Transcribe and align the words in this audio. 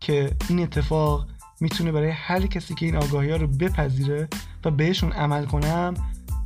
که 0.00 0.30
این 0.48 0.60
اتفاق 0.60 1.26
می‌تونه 1.60 1.92
برای 1.92 2.10
هر 2.10 2.46
کسی 2.46 2.74
که 2.74 2.86
این 2.86 2.96
آگاهی 2.96 3.30
ها 3.30 3.36
رو 3.36 3.46
بپذیره 3.46 4.28
و 4.64 4.70
بهشون 4.70 5.12
عمل 5.12 5.44
کنم 5.44 5.94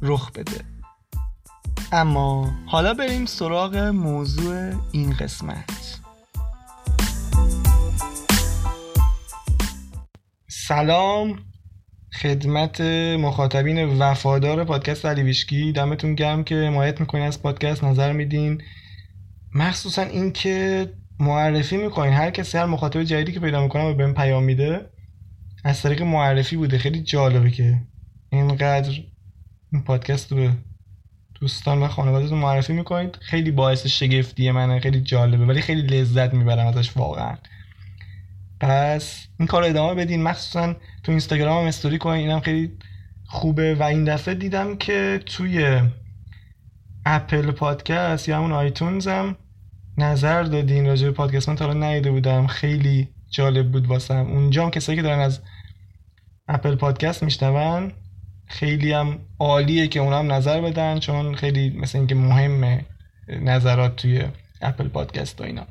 رخ 0.03 0.33
بده. 0.33 0.61
اما 1.93 2.53
حالا 2.67 2.95
بریم 2.95 3.27
سراغ 3.27 3.77
موضوع 3.77 4.73
این 4.93 5.13
قسمت. 5.13 6.01
سلام 10.49 11.39
خدمت 12.23 12.81
مخاطبین 13.21 13.99
وفادار 13.99 14.65
پادکست 14.65 15.07
علی 15.07 15.23
ویشکی. 15.23 15.73
دمتون 15.73 16.15
گرم 16.15 16.45
که 16.45 16.55
حمایت 16.55 17.01
می‌کنین 17.01 17.25
از 17.25 17.43
پادکست 17.43 17.85
نظر 17.85 18.13
میدین. 18.13 18.63
مخصوصا 19.55 20.03
اینکه 20.03 20.89
معرفی 21.25 21.77
می‌کنین. 21.77 22.13
هر 22.13 22.31
کسی 22.31 22.59
هر 22.59 22.67
مخاطب 22.67 23.03
جدیدی 23.03 23.33
که 23.33 23.41
پیدا 23.41 23.63
می‌کنم 23.63 23.85
و 23.85 23.95
بهم 23.95 24.15
پیام 24.15 24.45
میده 24.45 24.91
از 25.65 25.83
طریق 25.83 26.03
معرفی 26.03 26.57
بوده. 26.57 26.79
خیلی 26.79 27.03
جالبه 27.03 27.51
که 27.51 27.79
اینقدر 28.33 28.93
این 29.73 29.83
پادکست 29.85 30.33
رو 30.33 30.51
دوستان 31.41 31.83
و 31.83 31.89
خانوادهتون 31.89 32.39
معرفی 32.39 32.73
می‌کنید. 32.73 33.19
خیلی 33.21 33.51
باعث 33.51 33.87
شگفتی 33.87 34.51
منه. 34.51 34.81
خیلی 34.81 35.01
جالبه. 35.01 35.47
ولی 35.47 35.61
خیلی 35.61 35.83
لذت 35.83 36.35
می‌برم 36.35 36.67
ازش 36.67 36.97
واقعا. 36.97 37.37
پس 38.61 39.27
این 39.39 39.49
کار 39.49 39.65
ادامه 39.65 39.95
بدین. 39.95 40.23
مخصوصا 40.23 40.77
تو 41.03 41.13
اینستاگرام 41.13 41.63
هم 41.63 41.69
استوری 41.69 41.99
کنین. 41.99 42.29
اینم 42.29 42.41
خیلی 42.41 42.73
خوبه. 43.27 43.75
و 43.75 43.83
این 43.83 44.05
دفعه 44.05 44.35
دیدم 44.35 44.77
که 44.77 45.21
توی 45.27 45.81
اپل 47.07 47.51
پادکست 47.51 48.29
یا 48.29 48.37
همون 48.37 48.53
آیتونز 48.53 49.09
هم 49.09 49.37
نظر 49.99 50.43
دادین 50.43 50.87
راجع 50.87 51.07
به 51.07 51.13
پادکست؟ 51.13 51.49
من 51.49 51.57
تا 51.57 51.67
حالا 51.67 51.87
ندیده 51.87 52.11
بودم. 52.11 52.47
خیلی 52.47 53.09
جالب 53.31 53.73
بود 53.73 53.87
واسم. 53.87 54.27
اونجا 54.27 54.65
هم 54.65 54.71
کسایی 54.71 54.97
که 54.97 55.03
دارن 55.03 55.19
از 55.19 55.41
اپل 56.49 56.75
پادکست 56.75 57.23
میشنون 57.23 57.93
خیلی 58.47 58.93
هم 58.93 59.19
عالیه 59.39 59.89
که 59.89 60.01
اونا 60.01 60.23
نظر 60.23 60.61
بدن 60.61 60.99
چون 60.99 61.35
خیلی 61.35 61.71
مثل 61.71 61.99
اینکه 61.99 62.15
مهمه 62.15 62.85
نظرات 63.29 63.97
توی 63.97 64.25
اپل 64.61 64.89
پادکست 64.89 65.41
و 65.41 65.45
اینا. 65.45 65.67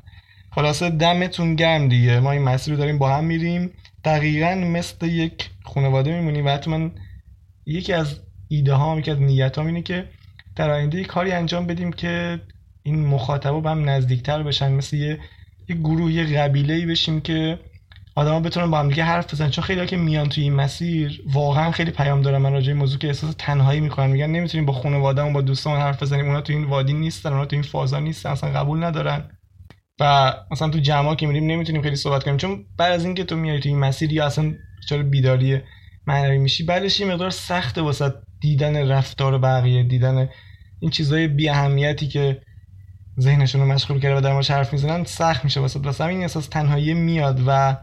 خلاصه 0.50 0.90
دمتون 0.90 1.54
گرم 1.54 1.88
دیگه. 1.88 2.20
ما 2.20 2.32
این 2.32 2.42
مسیر 2.42 2.74
رو 2.74 2.80
داریم 2.80 2.98
با 2.98 3.16
هم 3.16 3.24
میریم. 3.24 3.70
دقیقا 4.04 4.54
مثل 4.54 5.06
یک 5.06 5.50
خانواده 5.64 6.12
میمونیم 6.12 6.46
و 6.46 6.58
من 6.66 6.92
یکی 7.66 7.92
از 7.92 8.20
ایده 8.48 8.74
ها 8.74 8.98
یکی 8.98 9.10
از 9.10 9.20
نیت 9.20 9.58
اینه 9.58 9.82
که 9.82 10.08
در 10.56 10.70
آینده 10.70 11.04
کاری 11.04 11.32
انجام 11.32 11.66
بدیم 11.66 11.92
که 11.92 12.40
این 12.86 13.06
مخاطبا 13.06 13.60
به 13.60 13.70
هم 13.70 13.88
نزدیکتر 13.88 14.42
بشن 14.42 14.72
مثل 14.72 14.96
یه, 14.96 15.18
یه 15.68 15.76
گروه 15.76 16.12
یه 16.12 16.38
قبیله 16.38 16.86
بشیم 16.86 17.20
که 17.20 17.58
آدما 18.16 18.40
بتونن 18.40 18.70
با 18.70 18.78
هم 18.78 18.88
دیگه 18.88 19.04
حرف 19.04 19.34
بزنن. 19.34 19.50
چون 19.50 19.64
خیلی 19.64 19.86
که 19.86 19.96
میان 19.96 20.28
توی 20.28 20.42
این 20.42 20.54
مسیر 20.54 21.22
واقعا 21.32 21.70
خیلی 21.70 21.90
پیام 21.90 22.22
دارن. 22.22 22.38
من 22.38 22.52
راجع 22.52 22.72
موضوع 22.72 22.98
که 22.98 23.06
احساس 23.06 23.34
تنهایی 23.38 23.80
می‌کنن 23.80 24.10
میگن 24.10 24.26
نمی‌تونیم 24.26 24.66
با 24.66 24.72
خانوادهمون 24.72 25.32
با 25.32 25.40
دوستان 25.40 25.80
حرف 25.80 26.02
بزنیم. 26.02 26.26
اونا 26.26 26.40
تو 26.40 26.52
این 26.52 26.64
وادی 26.64 26.92
نیستن 26.92 27.32
اونا 27.32 27.44
تو 27.44 27.56
این 27.56 27.62
فازا 27.62 28.00
نیستن 28.00 28.30
اصلا 28.30 28.50
قبول 28.50 28.84
ندارن. 28.84 29.30
و 30.00 30.34
مثلا 30.50 30.68
تو 30.68 30.78
جمع 30.78 31.14
که 31.14 31.26
میریم 31.26 31.46
نمی‌تونیم 31.46 31.82
خیلی 31.82 31.96
صحبت 31.96 32.24
کنیم. 32.24 32.36
چون 32.36 32.64
بعد 32.78 32.92
از 32.92 33.04
اینکه 33.04 33.24
تو 33.24 33.36
میای 33.36 33.60
تو 33.60 33.68
این 33.68 33.78
مسیر 33.78 34.12
یا 34.12 34.26
اصلا 34.26 34.54
چرا 34.88 35.02
بیداری 35.02 35.60
معنوی 36.06 36.38
میشی 36.38 36.64
بعدش 36.64 37.00
یه 37.00 37.06
مقدار 37.06 37.30
سخته 37.30 37.80
واسه 37.80 38.12
دیدن 38.40 38.88
رفتار 38.88 39.38
بقیه 39.38 39.82
دیدن 39.82 40.28
این 40.80 40.90
چیزای 40.90 41.28
بی 41.28 41.48
اهمیتی 41.48 42.08
که 42.08 42.40
ذهنشون 43.20 43.60
رو 43.60 43.66
مشغول 43.66 44.00
کرده 44.00 44.16
و 44.16 44.20
در 44.20 44.32
موردش 44.32 44.50
حرف 44.50 44.72
می‌زنن 44.72 45.04
سخت 45.04 45.44
میشه 45.44 45.60
واسه 45.60 45.80
واسه 45.80 46.04
این 46.04 46.20
احساس 46.20 46.46
تنهایی 46.46 46.94
میاد 46.94 47.40
و 47.46 47.76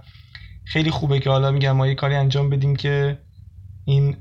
خیلی 0.65 0.91
خوبه 0.91 1.19
که 1.19 1.29
حالا 1.29 1.51
میگم 1.51 1.71
ما 1.71 1.87
یه 1.87 1.95
کاری 1.95 2.15
انجام 2.15 2.49
بدیم 2.49 2.75
که 2.75 3.17
این 3.85 4.15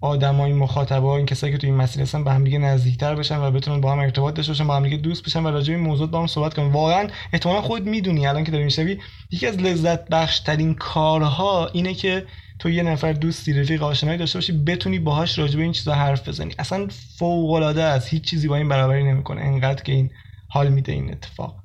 آدمای 0.00 0.52
مخاطبا 0.52 1.16
این 1.16 1.26
کسایی 1.26 1.52
که 1.52 1.58
تو 1.58 1.66
این 1.66 1.76
مسیر 1.76 2.02
هستن 2.02 2.24
به 2.24 2.32
هم 2.32 2.44
دیگه 2.44 2.58
نزدیکتر 2.58 3.14
بشن 3.14 3.38
و 3.38 3.50
بتونن 3.50 3.80
با 3.80 3.92
هم 3.92 3.98
ارتباط 3.98 4.34
داشته 4.34 4.52
باشن 4.52 4.66
با 4.66 4.76
هم 4.76 4.82
دیگه 4.82 4.96
دوست 4.96 5.24
بشن 5.24 5.42
و 5.42 5.50
راجع 5.50 5.74
به 5.74 5.80
موضوع 5.80 6.08
با 6.08 6.20
هم 6.20 6.26
صحبت 6.26 6.54
کنن. 6.54 6.72
واقعا 6.72 7.08
احتمالا 7.32 7.60
خود 7.60 7.86
می‌دونی 7.86 8.26
الان 8.26 8.44
که 8.44 8.50
داری 8.50 8.64
می‌شوی 8.64 8.98
یکی 9.30 9.46
از 9.46 9.56
لذت 9.56 10.08
بخش 10.08 10.40
ترین 10.40 10.74
کارها 10.74 11.66
اینه 11.66 11.94
که 11.94 12.26
تو 12.58 12.70
یه 12.70 12.82
نفر 12.82 13.12
دوستی 13.12 13.52
رفیق 13.52 13.82
آشنایی 13.82 14.18
داشته 14.18 14.36
باشی 14.36 14.52
بتونی 14.52 14.98
باهاش 14.98 15.38
راجع 15.38 15.56
به 15.56 15.62
این 15.62 15.72
چیزا 15.72 15.94
حرف 15.94 16.28
بزنی. 16.28 16.54
اصلا 16.58 16.88
فوق 17.18 17.50
العاده 17.50 17.82
است. 17.82 18.08
هیچ 18.08 18.24
چیزی 18.24 18.48
با 18.48 18.56
این 18.56 18.68
برابری 18.68 19.04
نمی‌کنه. 19.04 19.40
انقدر 19.40 19.82
که 19.82 19.92
این 19.92 20.10
حال 20.48 20.68
میده 20.68 20.92
این 20.92 21.10
اتفاق. 21.10 21.56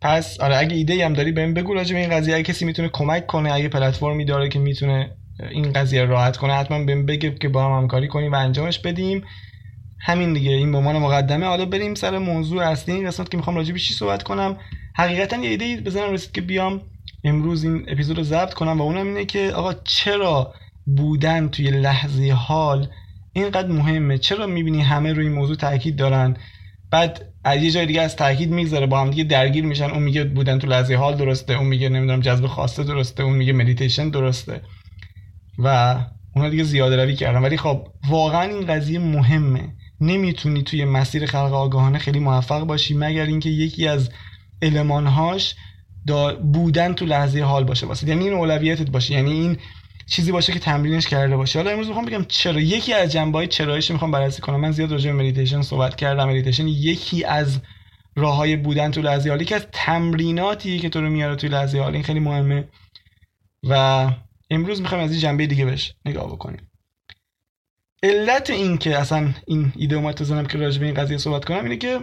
پس 0.00 0.40
آره 0.40 0.56
اگه 0.56 0.76
ایده 0.76 1.04
هم 1.04 1.12
داری 1.12 1.32
بهم 1.32 1.54
بگو 1.54 1.74
راجع 1.74 1.94
به 1.94 2.00
این 2.00 2.10
قضیه. 2.10 2.34
اگه 2.34 2.44
کسی 2.44 2.64
می‌تونه 2.64 2.88
کمک 2.88 3.26
کنه 3.26 3.52
اگه 3.52 3.68
پلتفرمی 3.68 4.24
داره 4.24 4.48
که 4.48 4.58
می‌تونه 4.58 5.10
این 5.50 5.72
قضیه 5.72 6.04
راحت 6.04 6.36
کنه 6.36 6.52
حتما 6.52 6.84
بهم 6.84 7.06
بگه 7.06 7.34
که 7.34 7.48
با 7.48 7.64
هم 7.64 7.82
همکاری 7.82 8.08
کنیم 8.08 8.32
و 8.32 8.34
انجامش 8.34 8.78
بدیم. 8.78 9.24
همین 10.00 10.32
دیگه. 10.32 10.50
این 10.50 10.72
به 10.72 10.78
عنوان 10.78 10.98
مقدمه. 10.98 11.46
حالا 11.46 11.66
بریم 11.66 11.94
سر 11.94 12.18
موضوع 12.18 12.62
اصلی. 12.62 12.94
این 12.94 13.06
قسمت 13.06 13.30
که 13.30 13.36
می‌خوام 13.36 13.56
راجع 13.56 13.72
به 13.72 13.78
چی 13.78 13.94
صحبت 13.94 14.22
کنم؟ 14.22 14.56
حقیقتا 14.96 15.36
یه 15.36 15.50
ایده 15.50 15.76
بزنم 15.76 16.12
رسید 16.12 16.32
که 16.32 16.40
بیام 16.40 16.80
امروز 17.24 17.64
این 17.64 17.84
اپیزود 17.88 18.16
رو 18.16 18.22
ضبط 18.22 18.54
کنم 18.54 18.80
و 18.80 18.82
اونم 18.82 19.06
اینه 19.06 19.24
که 19.24 19.52
آقا 19.54 19.74
چرا 19.84 20.54
بودن 20.86 21.48
توی 21.48 21.70
لحظه 21.70 22.32
حال 22.32 22.88
اینقدر 23.32 23.68
مهمه؟ 23.68 24.18
چرا 24.18 24.46
می‌بینی 24.46 24.82
همه 24.82 25.12
روی 25.12 25.26
این 25.26 25.34
موضوع 25.34 25.56
تاکید 25.56 25.96
دارن؟ 25.96 26.36
بعد 26.90 27.32
از 27.44 27.62
یه 27.62 27.70
جای 27.70 27.86
دیگه 27.86 28.00
از 28.00 28.16
تاکید 28.16 28.50
میگذره 28.50 28.86
با 28.86 29.00
هم 29.00 29.10
دیگه 29.10 29.24
درگیر 29.24 29.64
میشن. 29.64 29.90
اون 29.90 30.02
میگه 30.02 30.24
بودن 30.24 30.58
تو 30.58 30.66
لحظه 30.66 30.94
حال 30.94 31.16
درسته 31.16 31.54
اون 31.54 31.66
میگه 31.66 31.88
نمی‌دونم 31.88 32.20
جذب 32.20 32.46
خواسته 32.46 32.84
درسته 32.84 33.22
اون 33.22 33.36
میگه 33.36 33.52
مدیتیشن 33.52 34.08
درسته. 34.08 34.60
و 35.58 35.96
اونا 36.36 36.48
دیگه 36.48 36.64
زیاده 36.64 37.04
روی 37.04 37.14
کردن. 37.14 37.42
ولی 37.42 37.56
خب 37.56 37.86
واقعا 38.08 38.42
این 38.42 38.66
قضیه 38.66 38.98
مهمه. 38.98 39.68
نمی‌تونی 40.00 40.62
توی 40.62 40.84
مسیر 40.84 41.26
خلق 41.26 41.52
آگاهانه 41.52 41.98
خیلی 41.98 42.18
موفق 42.18 42.60
باشی 42.60 42.94
مگر 42.94 43.26
اینکه 43.26 43.50
یکی 43.50 43.88
از 43.88 44.10
المانهاش 44.62 45.54
بودن 46.52 46.94
تو 46.94 47.06
لحظه 47.06 47.40
حال 47.40 47.64
باشه. 47.64 47.86
واسه 47.86 48.08
یعنی 48.08 48.24
این 48.24 48.32
اولویتت 48.32 48.90
باشه. 48.90 49.14
یعنی 49.14 49.32
این 49.32 49.58
چیزی 50.06 50.32
باشه 50.32 50.52
که 50.52 50.58
تمرینش 50.58 51.06
کرده 51.06 51.36
باشی. 51.36 51.58
حالا 51.58 51.70
امروز 51.70 51.86
می‌خوام 51.86 52.04
بگم 52.04 52.24
چرا. 52.24 52.60
یکی 52.60 52.92
از 52.92 53.12
جنبه‌های 53.12 53.46
چرایش 53.46 53.90
می‌خوام 53.90 54.10
بررسی 54.10 54.42
کنم. 54.42 54.60
من 54.60 54.70
زیاد 54.70 54.92
راجع 54.92 55.12
به 55.12 55.18
مدیتیشن 55.18 55.62
صحبت 55.62 55.96
کردم. 55.96 56.28
مدیتیشن 56.28 56.68
یکی 56.68 57.24
از 57.24 57.60
راههای 58.16 58.56
بودن 58.56 58.90
تو 58.90 59.02
لحظه 59.02 59.30
حالی 59.30 59.44
که 59.44 59.56
از 59.56 59.66
تمریناتی 59.72 60.78
که 60.78 60.88
تو 60.88 61.00
رو 61.00 61.10
میاره 61.10 61.36
توی 61.36 61.48
لحظه 61.48 61.78
حال. 61.78 61.94
این 61.94 62.02
خیلی 62.02 62.20
مهمه. 62.20 62.68
و 63.62 64.10
امروز 64.50 64.80
می‌خوایم 64.80 65.04
از 65.04 65.10
این 65.10 65.20
جنبه 65.20 65.46
دیگه 65.46 65.64
بهش 65.64 65.94
نگاه 66.04 66.32
بکنیم. 66.32 66.70
علت 68.02 68.50
این 68.50 68.78
که 68.78 68.98
اصلا 68.98 69.34
این 69.46 69.72
ایده 69.76 69.96
اومد 69.96 70.14
تو 70.14 70.42
که 70.42 70.58
راجع 70.58 70.80
به 70.80 70.86
این 70.86 70.94
قضیه 70.94 71.18
صحبت 71.18 71.44
کنم 71.44 71.62
اینه 71.62 71.76
که 71.76 72.00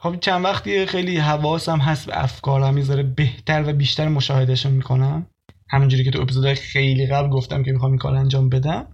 خب 0.00 0.16
چند 0.20 0.44
وقتی 0.44 0.86
خیلی 0.86 1.16
حواسم 1.16 1.78
هست 1.78 2.06
به 2.06 2.22
افکارم 2.22 2.74
می‌ذاره 2.74 3.02
بهتر 3.02 3.64
و 3.66 3.72
بیشتر 3.72 4.08
مشاهدهشون 4.08 4.72
می‌کنم. 4.72 5.26
همونجوری 5.70 6.04
که 6.04 6.10
تو 6.10 6.20
اپیزودهای 6.20 6.54
خیلی 6.54 7.06
قبل 7.06 7.28
گفتم 7.28 7.62
که 7.62 7.72
می‌خوام 7.72 7.92
این 7.92 7.98
کار 7.98 8.16
انجام 8.16 8.48
بدم. 8.48 8.86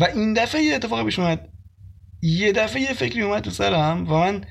و 0.00 0.04
این 0.04 0.34
دفعه 0.34 0.62
یه 0.62 0.74
اتفاقی 0.74 1.04
پیش 1.04 1.18
اومد. 1.18 1.48
یه 2.22 2.52
دفعه 2.52 2.82
یه 2.82 2.92
فکری 2.92 3.22
اومد 3.22 3.42
تو 3.42 3.50
سرم 3.50 4.08
و 4.08 4.14
من 4.14 4.44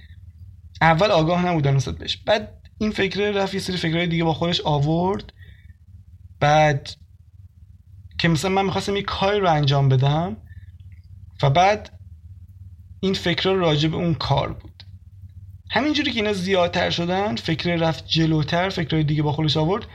اول 0.81 1.11
آگاه 1.11 1.45
نبودم 1.45 1.75
نسبت 1.75 1.97
بهش. 1.97 2.17
بعد 2.17 2.53
این 2.77 2.91
فکر 2.91 3.31
رفت 3.31 3.53
یه 3.53 3.59
سری 3.59 3.77
فکرهای 3.77 4.07
دیگه 4.07 4.23
با 4.23 4.33
خودش 4.33 4.61
آورد. 4.61 5.33
بعد 6.39 6.89
که 8.19 8.27
مثلا 8.27 8.51
من 8.51 8.65
می‌خواستم 8.65 8.95
یه 8.95 9.03
کاری 9.03 9.39
رو 9.39 9.51
انجام 9.51 9.89
بدم 9.89 10.37
و 11.43 11.49
بعد 11.49 11.99
این 12.99 13.13
فکر 13.13 13.49
راجع 13.49 13.89
به 13.89 13.95
اون 13.95 14.13
کار 14.13 14.53
بود. 14.53 14.76
همینجوری 15.71 16.11
که 16.11 16.19
اینا 16.19 16.33
زیادتر 16.33 16.89
شدن 16.89 17.35
فکر 17.35 17.75
رفت 17.75 18.07
جلوتر 18.07 18.69
فکرهای 18.69 19.03
دیگه 19.03 19.23
با 19.23 19.31
خودش 19.31 19.57
آورد 19.57 19.85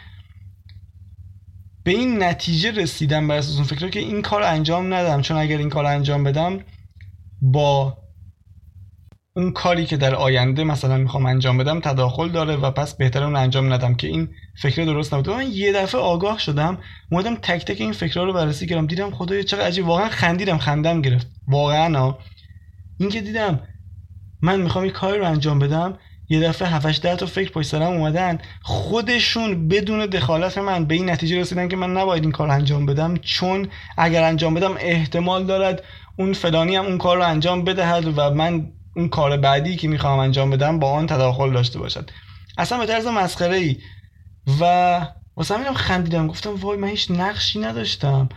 به 1.84 1.90
این 1.90 2.22
نتیجه 2.22 2.70
رسیدم 2.70 3.28
بر 3.28 3.36
اساس 3.36 3.54
اون 3.56 3.64
فکر 3.64 3.88
که 3.88 4.00
این 4.00 4.22
کار 4.22 4.42
انجام 4.42 4.94
ندم. 4.94 5.22
چون 5.22 5.36
اگر 5.36 5.58
این 5.58 5.68
کار 5.68 5.84
انجام 5.84 6.24
بدم 6.24 6.60
با 7.42 7.98
اون 9.36 9.52
کاری 9.52 9.86
که 9.86 9.96
در 9.96 10.14
آینده 10.14 10.64
مثلا 10.64 10.96
می‌خوام 10.96 11.26
انجام 11.26 11.58
بدم 11.58 11.80
تداخل 11.80 12.28
داره 12.28 12.56
و 12.56 12.70
پس 12.70 12.94
بهتره 12.94 13.24
اون 13.24 13.36
انجام 13.36 13.72
ندم 13.72 13.94
که 13.94 14.06
این 14.06 14.28
فکر 14.62 14.84
درست 14.84 15.14
نبود. 15.14 15.30
من 15.30 15.52
یه 15.52 15.72
دفعه 15.72 16.00
آگاه 16.00 16.38
شدم 16.38 16.78
اومدم 17.10 17.34
تک 17.34 17.64
تک 17.64 17.80
این 17.80 17.92
فکرها 17.92 18.24
رو 18.24 18.32
بررسی 18.32 18.66
کردم. 18.66 18.86
دیدم 18.86 19.10
خدای 19.10 19.44
چقدر 19.44 19.66
عجیب. 19.66 19.86
واقعا 19.86 20.08
خندیدم 20.08 20.58
خندم 20.58 21.02
گرفت. 21.02 21.26
واقعا 21.48 22.14
این 23.00 23.10
که 23.10 23.20
دیدم 23.20 23.60
من 24.42 24.60
می‌خوام 24.60 24.84
این 24.84 24.92
کاری 24.92 25.18
رو 25.18 25.26
انجام 25.26 25.58
بدم. 25.58 25.98
یه 26.28 26.40
دفعه 26.40 26.68
7 26.68 27.02
ده 27.02 27.16
تا 27.16 27.26
فکر 27.26 27.50
پشت 27.50 27.68
سرم 27.68 27.82
اومدن. 27.82 28.38
خودشون 28.62 29.68
بدون 29.68 30.06
دخالت 30.06 30.58
من 30.58 30.84
به 30.84 30.94
این 30.94 31.10
نتیجه 31.10 31.40
رسیدن 31.40 31.68
که 31.68 31.76
من 31.76 31.92
نباید 31.92 32.22
این 32.22 32.32
کار 32.32 32.46
رو 32.46 32.54
انجام 32.54 32.86
بدم. 32.86 33.16
چون 33.16 33.68
اگر 33.98 34.22
انجام 34.22 34.54
بدم 34.54 34.74
احتمال 34.78 35.44
دارد 35.44 35.82
اون 36.18 36.32
فلانی 36.32 36.76
هم 36.76 36.84
اون 36.84 36.98
کار 36.98 37.16
رو 37.16 37.22
انجام 37.22 37.64
بدهد 37.64 38.18
و 38.18 38.30
من 38.30 38.72
اون 38.96 39.08
کار 39.08 39.36
بعدی 39.36 39.76
که 39.76 39.88
می‌خوام 39.88 40.18
انجام 40.18 40.50
بدم 40.50 40.78
با 40.78 40.92
آن 40.92 41.06
تداخل 41.06 41.52
داشته 41.52 41.78
باشد. 41.78 42.10
اصلا 42.58 42.78
به 42.78 42.86
طرز 42.86 43.06
مسخره 43.06 43.56
ای 43.56 43.76
و 44.60 45.00
واسه 45.36 45.54
همینم 45.54 45.74
خندیدم. 45.74 46.26
گفتم 46.26 46.54
وای 46.54 46.78
من 46.78 46.88
هیچ 46.88 47.10
نقشی 47.10 47.60
نداشتم. 47.60 48.28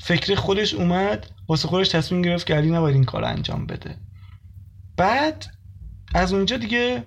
فکر 0.00 0.34
خودش 0.34 0.74
اومد 0.74 1.26
واسه 1.48 1.68
خودش 1.68 1.88
تصمیم 1.88 2.22
گرفت 2.22 2.46
که 2.46 2.54
علی 2.54 2.70
نباید 2.70 2.94
این 2.94 3.04
کار 3.04 3.24
انجام 3.24 3.66
بده. 3.66 3.96
بعد 4.98 5.46
از 6.14 6.32
اونجا 6.32 6.56
دیگه 6.56 7.06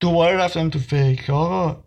دوباره 0.00 0.36
رفتم 0.36 0.70
تو 0.70 0.78
فکر 0.78 1.32
آقا 1.32 1.84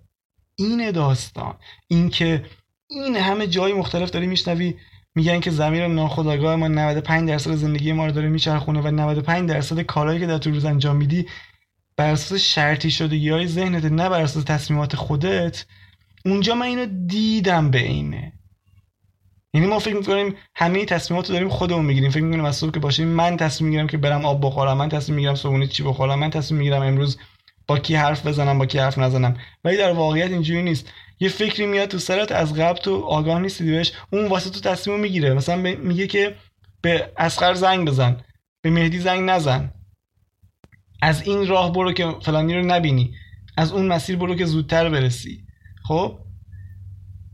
این 0.55 0.91
داستان 0.91 1.55
اینکه 1.87 2.45
این 2.89 3.15
همه 3.15 3.47
جای 3.47 3.73
مختلف 3.73 4.09
داری 4.09 4.27
میشنوی 4.27 4.75
میگن 5.15 5.39
که 5.39 5.51
زمیر 5.51 5.87
ناخودآگاه 5.87 6.55
ما 6.55 6.67
95 6.67 7.29
درصد 7.29 7.55
زندگی 7.55 7.91
ما 7.91 8.05
رو 8.05 8.11
داره 8.11 8.29
میچرخونه 8.29 8.81
و 8.81 8.91
95 8.91 9.49
درصد 9.49 9.81
کارهایی 9.81 10.19
که 10.19 10.27
در 10.27 10.37
تو 10.37 10.51
روز 10.51 10.65
انجام 10.65 10.95
میدی 10.95 11.25
بر 11.97 12.11
اساس 12.11 12.39
شرطی 12.41 12.91
شدگی 12.91 13.29
های 13.29 13.47
ذهنت 13.47 13.85
نه 13.85 14.09
بر 14.09 14.21
اساس 14.21 14.43
تصمیمات 14.43 14.95
خودت. 14.95 15.65
اونجا 16.25 16.55
من 16.55 16.65
اینو 16.65 16.85
دیدم 17.07 17.71
به 17.71 17.79
اینه 17.79 18.38
یعنی 19.53 19.67
ما 19.67 19.79
فکر 19.79 19.95
می‌کنیم 19.95 20.35
همه 20.55 20.85
تصمیمات 20.85 21.27
رو 21.27 21.33
داریم 21.33 21.49
خودمون 21.49 21.85
می‌گیریم. 21.85 22.11
فکر 22.11 22.23
می‌کنیم 22.23 22.45
از 22.45 22.55
صبح 22.55 22.71
که 22.71 22.79
باشیم 22.79 23.07
من 23.07 23.37
تصمیم 23.37 23.69
می‌گیرم 23.69 23.87
که 23.87 23.97
برم 23.97 24.25
آب 24.25 24.45
بخورم 24.45 24.77
من 24.77 24.89
تصمیم 24.89 25.15
می‌گیرم 25.15 25.35
صبحونه 25.35 25.67
چی 25.67 25.83
بخورم 25.83 26.19
من 26.19 26.29
تصمیم 26.29 26.57
می‌گیرم 26.57 26.81
امروز 26.81 27.17
با 27.67 27.79
کی 27.79 27.95
حرف 27.95 28.27
بزنم 28.27 28.57
با 28.57 28.65
کی 28.65 28.77
حرف 28.77 28.97
نزنم. 28.97 29.37
ولی 29.63 29.77
در 29.77 29.91
واقعیت 29.91 30.31
اینجوری 30.31 30.63
نیست. 30.63 30.93
یه 31.19 31.29
فکری 31.29 31.65
میاد 31.65 31.89
تو 31.89 31.97
سرت 31.97 32.31
از 32.31 32.53
قبل 32.53 32.79
تو 32.79 33.01
آگاه 33.01 33.39
نیستی 33.39 33.71
بهش 33.71 33.91
اون 34.11 34.27
واسه 34.27 34.49
تو 34.49 34.59
تصمیم 34.59 34.99
می‌گیره. 34.99 35.33
مثلا 35.33 35.55
میگه 35.55 36.07
که 36.07 36.35
به 36.81 37.11
اسخر 37.17 37.53
زنگ 37.53 37.87
بزن 37.87 38.17
به 38.61 38.69
مهدی 38.69 38.99
زنگ 38.99 39.29
نزن. 39.29 39.73
از 41.01 41.27
این 41.27 41.47
راه 41.47 41.73
برو 41.73 41.93
که 41.93 42.15
فلانی 42.21 42.53
رو 42.53 42.65
نبینی. 42.65 43.13
از 43.57 43.71
اون 43.71 43.87
مسیر 43.87 44.15
برو 44.15 44.35
که 44.35 44.45
زودتر 44.45 44.89
برسی. 44.89 45.43
خب؟ 45.83 46.19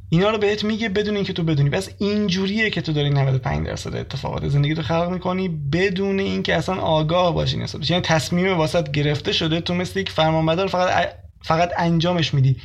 اینا 0.10 0.30
رو 0.30 0.38
بهت 0.38 0.64
میگه 0.64 0.90
بدون 0.90 1.16
اینکه 1.16 1.34
تو 1.34 1.44
بدونی. 1.44 1.70
بس 1.70 1.90
اینجوریه 1.98 2.70
که 2.70 2.82
تو 2.82 2.94
داری 2.94 3.10
95 3.10 3.68
درصد 3.68 3.96
اتفاقات 3.96 4.48
زندگی 4.48 4.74
رو 4.74 4.84
خلق 4.84 5.10
می‌کنی 5.10 5.48
بدون 5.50 6.20
اینکه 6.20 6.56
اصلا 6.56 6.76
آگاه 6.76 7.34
باشی 7.34 7.58
نسبتش 7.58 7.90
یعنی 7.90 8.02
تصمیم 8.02 8.58
واسط 8.58 8.92
گرفته 8.92 9.32
شده 9.32 9.62
تو 9.62 9.74
مثل 9.74 10.00
یک 10.00 10.10
فرمانبردار 10.10 10.68
فقط 10.68 11.10
فقط 11.42 11.72
انجامش 11.78 12.34
میدی. 12.34 12.56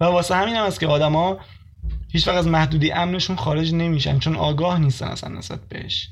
و 0.00 0.04
واسه 0.04 0.34
همین 0.34 0.54
هم 0.54 0.64
است 0.64 0.80
که 0.80 0.86
آدما 0.86 1.38
هیچ 2.12 2.28
وقت 2.28 2.36
از 2.36 2.46
محدودی 2.46 2.92
امنشون 2.92 3.36
خارج 3.36 3.74
نمیشن 3.74 4.18
چون 4.18 4.36
آگاه 4.36 4.78
نیستن 4.78 5.06
اصلا 5.06 5.38
نسبت 5.38 5.68
بهش. 5.68 6.08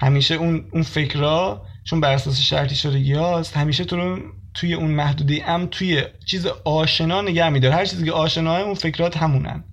همیشه 0.00 0.34
اون 0.34 0.68
اون 0.72 0.82
فکرها 0.82 1.66
چون 1.84 2.00
بر 2.00 2.12
اساس 2.12 2.40
شرطی 2.40 2.74
شدگی 2.74 3.12
هاست 3.12 3.56
همیشه 3.56 3.84
تو 3.84 3.96
رو 3.96 4.18
توی 4.54 4.74
اون 4.74 4.90
محدودی 4.90 5.40
امن 5.40 5.66
توی 5.66 6.02
چیز 6.26 6.46
آشنا 6.64 7.22
نگه 7.22 7.48
میداره 7.48 7.74
هر 7.74 7.84
چیزی 7.84 8.04
که 8.04 8.12
آشناه 8.12 8.60
اون 8.60 8.74
فکرات 8.74 9.16
همونن. 9.16 9.64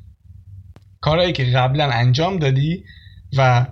کارهایی 1.04 1.34
که 1.34 1.46
قبلا 1.46 1.90
انجام 1.92 2.38
دادی 2.40 2.84
و 3.38 3.66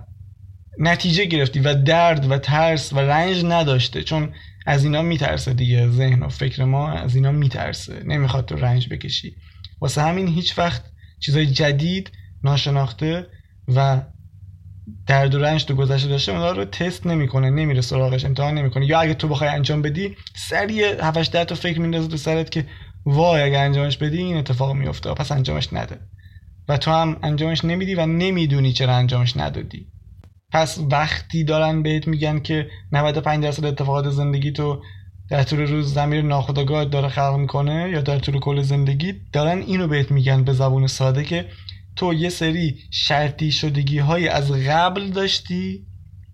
نتیجه 0.78 1.24
گرفتی 1.24 1.60
و 1.60 1.74
درد 1.74 2.30
و 2.30 2.38
ترس 2.38 2.92
و 2.92 2.98
رنج 2.98 3.44
نداشته. 3.44 4.02
چون 4.02 4.32
از 4.66 4.84
اینا 4.84 5.02
میترسه 5.02 5.52
دیگه 5.52 5.88
ذهن 5.88 6.22
و 6.22 6.28
فکر 6.28 6.64
ما 6.64 6.92
از 6.92 7.14
اینا 7.14 7.32
میترسه. 7.32 8.02
نمی‌خواد 8.04 8.46
تو 8.46 8.56
رنج 8.56 8.88
بکشی. 8.88 9.36
واسه 9.80 10.02
همین 10.02 10.28
هیچ 10.28 10.58
وقت 10.58 10.82
چیزای 11.20 11.46
جدید 11.46 12.10
ناشناخته 12.44 13.26
و 13.68 14.02
درد 15.06 15.34
و 15.34 15.38
رنج 15.38 15.64
تو 15.64 15.74
گذشته 15.74 16.08
داشته 16.08 16.32
اونا 16.32 16.52
رو 16.52 16.64
تست 16.64 17.06
نمی‌کنه 17.06 17.50
نمیره 17.50 17.80
سراغش 17.80 18.24
امتحان 18.24 18.54
نمی‌کنه. 18.54 18.86
یا 18.86 19.00
اگه 19.00 19.14
تو 19.14 19.28
بخوای 19.28 19.50
انجام 19.50 19.82
بدی 19.82 20.16
سریع 20.34 21.04
7 21.04 21.32
10 21.32 21.44
تا 21.44 21.54
فکر 21.54 21.80
میندازه 21.80 22.08
تو 22.08 22.16
سرت 22.16 22.50
که 22.50 22.66
وای 23.04 23.42
اگه 23.42 23.58
انجامش 23.58 23.96
بدی 23.96 24.18
این 24.18 24.36
اتفاق 24.36 24.72
میفته 24.72 25.14
پس 25.14 25.32
انجامش 25.32 25.72
نده. 25.72 25.98
و 26.68 26.76
تو 26.76 26.90
هم 26.90 27.16
انجامش 27.22 27.64
نمیدی 27.64 27.94
و 27.94 28.06
نمی‌دونی 28.06 28.72
چرا 28.72 28.94
انجامش 28.94 29.36
ندادی. 29.36 29.86
پس 30.52 30.78
وقتی 30.90 31.44
دارن 31.44 31.82
بهت 31.82 32.08
میگن 32.08 32.40
که 32.40 32.70
95 32.92 33.44
درصد 33.44 33.64
اتفاقات 33.64 34.10
زندگی 34.10 34.52
تو 34.52 34.82
در 35.30 35.42
طول 35.42 35.60
روز 35.60 35.94
زمیر 35.94 36.22
ناخودآگاه 36.22 36.84
داره 36.84 37.08
خلق 37.08 37.36
می‌کنه 37.36 37.90
یا 37.92 38.00
در 38.00 38.18
طول 38.18 38.38
کل 38.38 38.62
زندگی 38.62 39.14
دارن 39.32 39.58
اینو 39.58 39.88
بهت 39.88 40.10
میگن 40.10 40.44
به 40.44 40.52
زبون 40.52 40.86
ساده 40.86 41.24
که 41.24 41.48
تو 41.96 42.14
یه 42.14 42.28
سری 42.28 42.78
شرطی 42.90 43.52
شدگی 43.52 43.98
های 43.98 44.28
از 44.28 44.52
قبل 44.52 45.08
داشتی 45.08 45.86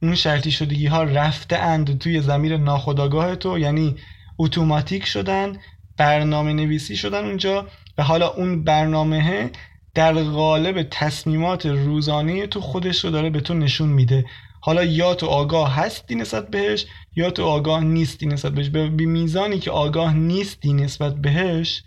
اون 0.02 0.14
شرطی 0.14 0.50
شدگی 0.50 0.86
ها 0.86 1.02
رفته 1.02 1.56
اند 1.56 1.98
توی 1.98 2.20
زمیر 2.20 2.56
ناخودآگاه 2.56 3.36
تو 3.36 3.58
یعنی 3.58 3.96
اتوماتیک 4.38 5.06
شدن 5.06 5.56
برنامه 5.96 6.52
نویسی 6.52 6.96
شدن 6.96 7.24
اونجا 7.24 7.66
و 7.98 8.02
حالا 8.02 8.28
اون 8.28 8.64
برنامه 8.64 9.50
در 9.98 10.12
قالب 10.12 10.86
تصمیمات 10.90 11.66
روزانه 11.66 12.46
تو 12.46 12.60
خودش 12.60 13.04
رو 13.04 13.10
داره 13.10 13.30
به 13.30 13.40
تو 13.40 13.54
نشون 13.54 13.88
میده. 13.88 14.24
حالا 14.60 14.84
یا 14.84 15.14
تو 15.14 15.26
آگاه 15.26 15.74
هستی 15.74 16.14
نسبت 16.14 16.50
بهش 16.50 16.86
یا 17.16 17.30
تو 17.30 17.44
آگاه 17.44 17.84
نیستی 17.84 18.26
نسبت 18.26 18.52
بهش. 18.52 18.68
به 18.68 18.88
میزانی 18.88 19.58
که 19.58 19.70
آگاه 19.70 20.14
نیستی 20.14 20.72
نسبت 20.72 21.14
بهش 21.14 21.82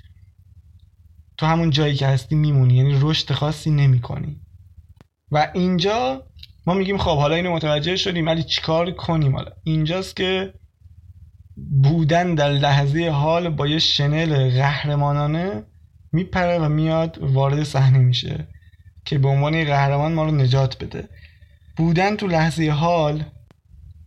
تو 1.37 1.45
همون 1.45 1.69
جایی 1.69 1.95
که 1.95 2.07
هستی 2.07 2.35
میمونی 2.35 2.73
یعنی 2.73 2.97
رشد 3.01 3.33
خاصی 3.33 3.71
نمی 3.71 4.01
کنی 4.01 4.41
و 5.31 5.51
اینجا 5.53 6.23
ما 6.65 6.73
میگیم 6.73 6.97
خب 6.97 7.17
حالا 7.17 7.35
اینو 7.35 7.53
متوجه 7.53 7.95
شدیم 7.95 8.27
ولی 8.27 8.43
چیکار 8.43 8.91
کنیم؟ 8.91 9.35
حالا 9.35 9.51
اینجاست 9.63 10.15
که 10.15 10.53
بودن 11.83 12.35
در 12.35 12.49
لحظه 12.49 13.09
حال 13.09 13.50
با 13.50 13.67
یه 13.67 13.79
شنل 13.79 14.50
قهرمانانه 14.50 15.63
میپره 16.12 16.60
و 16.60 16.70
میاد 16.70 17.18
وارد 17.22 17.63
صحنه 17.63 17.98
میشه 17.98 18.48
که 19.06 19.18
به 19.18 19.27
عنوان 19.27 19.63
قهرمان 19.63 20.13
ما 20.13 20.24
رو 20.24 20.32
نجات 20.32 20.84
بده. 20.84 21.10
بودن 21.77 22.15
تو 22.15 22.27
لحظه 22.27 22.70
حال 22.70 23.24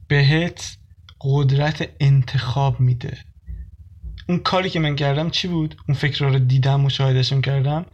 بهت 0.09 0.77
قدرت 1.21 1.89
انتخاب 2.01 2.81
میده. 2.81 3.19
اون 4.29 4.39
کاری 4.39 4.71
که 4.71 4.81
من 4.81 4.97
کردم 4.97 5.31
چی 5.31 5.49
بود؟ 5.49 5.77
اون 5.89 5.97
فکر 5.97 6.25
رو 6.25 6.39
دیدم 6.39 6.81
مشاهدهشم 6.81 7.41
کردم. 7.41 7.87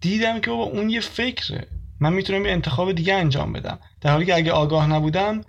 دیدم 0.00 0.40
که 0.40 0.50
بابا 0.50 0.62
اون 0.62 0.90
یه 0.90 1.00
فکره. 1.00 1.66
من 2.00 2.12
می‌تونم 2.12 2.46
یه 2.46 2.52
انتخاب 2.52 2.92
دیگه 2.92 3.14
انجام 3.14 3.52
بدم. 3.52 3.78
در 4.00 4.10
حالی 4.10 4.26
که 4.26 4.34
اگه 4.34 4.52
آگاه 4.52 4.86
نبودم 4.86 5.40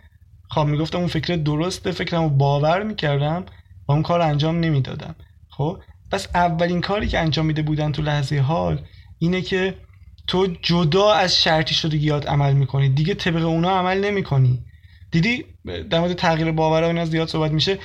خب 0.50 0.66
می‌گفتم 0.66 0.98
اون 0.98 1.08
فکر 1.08 1.36
درسته 1.36 1.92
فکرم 1.92 2.24
رو 2.24 2.30
باور 2.30 2.84
می‌کردم 2.84 3.46
و 3.88 3.92
اون 3.92 4.04
کار 4.04 4.22
انجام 4.22 4.60
نمی‌دادم. 4.60 5.16
خب؟ 5.50 5.82
پس 6.12 6.28
اولین 6.34 6.82
کاری 6.82 7.08
که 7.08 7.20
انجام 7.20 7.46
میده 7.46 7.62
بودن 7.62 7.92
تو 7.92 8.02
لحظه 8.02 8.40
حال 8.40 8.82
اینه 9.20 9.42
که 9.42 9.74
تو 10.28 10.48
جدا 10.62 11.14
از 11.14 11.42
شرطی 11.44 11.76
شدگیات 11.76 12.30
عمل 12.30 12.54
می‌کنی. 12.54 12.90
دیگه 12.90 13.14
طبق 13.14 13.46
اونا 13.46 13.70
عمل 13.70 14.06
نمی‌کنی. 14.06 14.60
دیدی؟ 15.12 15.46
در 15.90 16.00
مورد 16.00 16.14
تغییر 16.14 16.52
باور 16.52 16.84
اینا 16.84 17.06
زیاد 17.06 17.28
صحبت 17.28 17.52
میشه. 17.52 17.78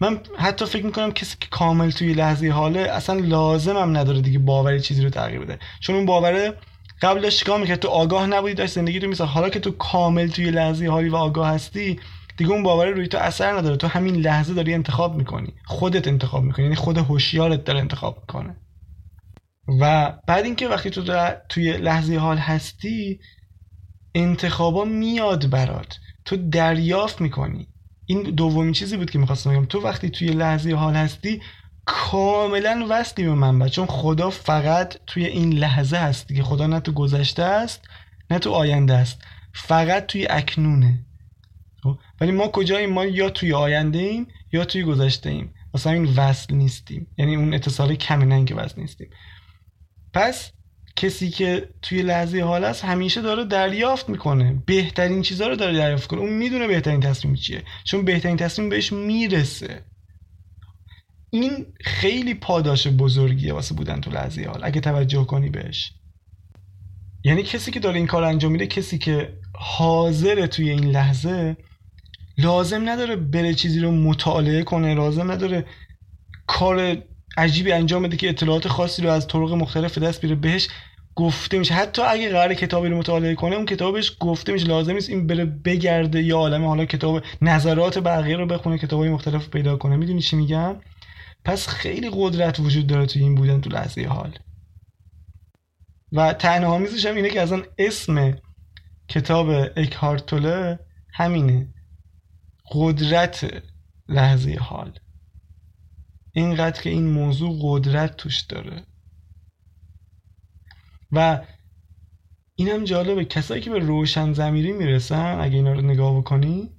من 0.00 0.20
حتی 0.38 0.66
فکر 0.66 0.84
می‌کنم 0.84 1.12
کسی 1.12 1.36
که 1.40 1.46
کامل 1.50 1.90
توی 1.90 2.14
لحظه 2.14 2.50
حاله 2.50 2.80
اصلا 2.80 3.20
لازمم 3.20 3.96
نداره 3.96 4.20
دیگه 4.20 4.38
باوری 4.38 4.80
چیزی 4.80 5.02
رو 5.02 5.10
تغییر 5.10 5.40
بده. 5.40 5.58
چون 5.80 5.96
اون 5.96 6.06
باوره 6.06 6.54
قبل 7.02 7.20
داشت 7.20 7.38
چیکار 7.38 7.60
می‌کرد؟ 7.60 7.78
تو 7.78 7.88
آگاه 7.88 8.26
نبودی 8.26 8.54
داشت 8.54 8.72
زندگی 8.72 8.98
رو 8.98 9.08
میساخت. 9.08 9.34
حالا 9.34 9.48
که 9.48 9.60
تو 9.60 9.70
کامل 9.70 10.28
توی 10.28 10.50
لحظه 10.50 10.88
حالی 10.88 11.08
و 11.08 11.16
آگاه 11.16 11.48
هستی 11.48 12.00
دیگه 12.40 12.52
اون 12.52 12.62
باور 12.62 12.86
روی 12.86 13.08
تو 13.08 13.18
اثر 13.18 13.58
نداره. 13.58 13.76
تو 13.76 13.86
همین 13.86 14.16
لحظه 14.16 14.54
داری 14.54 14.74
انتخاب 14.74 15.16
می‌کنی. 15.16 15.54
خودت 15.64 16.08
انتخاب 16.08 16.44
می‌کنی. 16.44 16.64
یعنی 16.64 16.76
خود 16.76 16.98
هوشیارت 16.98 17.64
داره 17.64 17.80
انتخاب 17.80 18.18
می‌کنه. 18.20 18.56
و 19.80 20.12
بعد 20.26 20.44
اینکه 20.44 20.68
وقتی 20.68 20.90
تو 20.90 21.30
توی 21.48 21.72
لحظه 21.72 22.16
حال 22.16 22.38
هستی 22.38 23.20
انتخابا 24.14 24.84
میاد 24.84 25.50
برات. 25.50 25.98
تو 26.24 26.36
دریافت 26.36 27.20
می‌کنی. 27.20 27.68
این 28.06 28.22
دومین 28.22 28.72
چیزی 28.72 28.96
بود 28.96 29.10
که 29.10 29.18
می‌خواستم 29.18 29.50
بگم. 29.50 29.64
تو 29.64 29.80
وقتی 29.80 30.10
توی 30.10 30.28
لحظه 30.28 30.74
حال 30.74 30.94
هستی 30.94 31.42
کاملا 31.84 32.86
وصلی 32.90 33.24
به 33.24 33.34
منبع. 33.34 33.68
چون 33.68 33.86
خدا 33.86 34.30
فقط 34.30 34.96
توی 35.06 35.26
این 35.26 35.52
لحظه 35.52 35.96
هست. 35.96 36.28
دیگه 36.28 36.42
خدا 36.42 36.66
نه 36.66 36.80
تو 36.80 36.92
گذشته 36.92 37.42
است 37.42 37.88
نه 38.30 38.38
تو 38.38 38.50
آینده 38.50 38.94
است. 38.94 39.22
فقط 39.52 40.06
توی 40.06 40.26
اکنونه. 40.30 41.06
ولی 42.20 42.32
ما 42.32 42.48
کجاییم؟ 42.48 42.90
ما 42.90 43.04
یا 43.04 43.30
توی 43.30 43.52
آینده 43.52 43.98
ایم 43.98 44.26
یا 44.52 44.64
توی 44.64 44.82
گذشته 44.82 45.30
ایم 45.30 45.54
واسه 45.72 45.90
این 45.90 46.04
وصل 46.04 46.54
نیستیم. 46.54 47.06
یعنی 47.18 47.36
اون 47.36 47.54
اتصال 47.54 47.94
کمی 47.94 48.26
نه 48.26 48.44
که 48.44 48.54
وصل 48.54 48.80
نیستیم. 48.80 49.10
پس 50.12 50.52
کسی 50.96 51.30
که 51.30 51.68
توی 51.82 52.02
لحظه 52.02 52.42
حال 52.42 52.64
است 52.64 52.84
همیشه 52.84 53.22
داره 53.22 53.44
دریافت 53.44 54.08
می‌کنه. 54.08 54.62
بهترین 54.66 55.22
چیزها 55.22 55.48
رو 55.48 55.56
داره 55.56 55.72
دریافت 55.72 56.06
کنه 56.06 56.20
اون 56.20 56.32
می‌دونه 56.32 56.66
بهترین 56.66 57.00
تصمیم 57.00 57.34
چیه. 57.34 57.62
چون 57.84 58.04
بهترین 58.04 58.36
تصمیم 58.36 58.68
بهش 58.68 58.92
می‌رسه. 58.92 59.84
این 61.30 61.66
خیلی 61.80 62.34
پاداش 62.34 62.86
بزرگیه 62.86 63.52
واسه 63.52 63.74
بودن 63.74 64.00
تو 64.00 64.10
لحظه 64.10 64.42
حال. 64.42 64.60
اگه 64.64 64.80
توجه 64.80 65.24
کنی 65.24 65.48
بهش. 65.48 65.92
یعنی 67.24 67.42
کسی 67.42 67.70
که 67.70 67.80
داره 67.80 67.96
این 67.96 68.06
کار 68.06 68.24
انجام 68.24 68.52
میده 68.52 68.66
کسی 68.66 68.98
که 68.98 69.38
حاضر 69.54 70.46
توی 70.46 70.70
این 70.70 70.84
لحظه 70.84 71.56
لازم 72.42 72.88
نداره 72.88 73.16
بره 73.16 73.54
چیزی 73.54 73.80
رو 73.80 73.90
مطالعه 73.90 74.62
کنه 74.62 74.94
لازم 74.94 75.30
نداره 75.30 75.64
کار 76.46 76.96
عجیبی 77.36 77.72
انجام 77.72 78.02
بده 78.02 78.16
که 78.16 78.28
اطلاعات 78.28 78.68
خاصی 78.68 79.02
رو 79.02 79.10
از 79.10 79.26
طرق 79.26 79.52
مختلف 79.52 79.98
دست 79.98 80.20
بیاره 80.20 80.36
بهش 80.36 80.68
گفته 81.14 81.58
میشه. 81.58 81.74
حتی 81.74 82.02
اگه 82.02 82.28
قرار 82.28 82.54
کتابی 82.54 82.88
رو 82.88 82.98
مطالعه 82.98 83.34
کنه 83.34 83.56
اون 83.56 83.66
کتابش 83.66 84.16
گفته 84.20 84.52
میشه. 84.52 84.66
لازم 84.66 84.92
نیست 84.92 85.10
این 85.10 85.26
بره 85.26 85.44
بگرده 85.44 86.22
یا 86.22 86.36
عالم 86.36 86.64
حالا 86.64 86.84
کتاب 86.84 87.22
نظرات 87.42 87.98
بقیه 87.98 88.36
رو 88.36 88.46
بخونه 88.46 88.78
کتابای 88.78 89.08
مختلف 89.08 89.48
پیدا 89.48 89.76
کنه. 89.76 89.96
می‌دونی 89.96 90.20
چی 90.20 90.36
میگم؟ 90.36 90.76
پس 91.44 91.68
خیلی 91.68 92.10
قدرت 92.12 92.60
وجود 92.60 92.86
داره 92.86 93.06
توی 93.06 93.22
این 93.22 93.34
بودن 93.34 93.60
تو 93.60 93.70
لحظه 93.70 94.04
حال. 94.04 94.38
و 96.12 96.32
تنها 96.32 96.78
میزش 96.78 97.06
هم 97.06 97.16
اینه 97.16 97.30
که 97.30 97.42
اصلا 97.42 97.62
اسم 97.78 98.36
کتاب 99.08 99.48
اکهارتوله 99.76 100.78
همینه. 101.12 101.68
قدرت 102.70 103.62
لحظه 104.08 104.58
حال. 104.60 104.98
اینقدر 106.32 106.82
که 106.82 106.90
این 106.90 107.06
موضوع 107.08 107.58
قدرت 107.62 108.16
توش 108.16 108.40
داره. 108.40 108.82
و 111.12 111.40
این 112.54 112.68
هم 112.68 112.84
جالبه. 112.84 113.24
کسایی 113.24 113.62
که 113.62 113.70
به 113.70 113.78
روشن 113.78 114.32
زمیری 114.32 114.72
می‌رسن 114.72 115.38
اگه 115.40 115.56
اینا 115.56 115.72
رو 115.72 115.82
نگاه 115.82 116.18
بکنی 116.18 116.70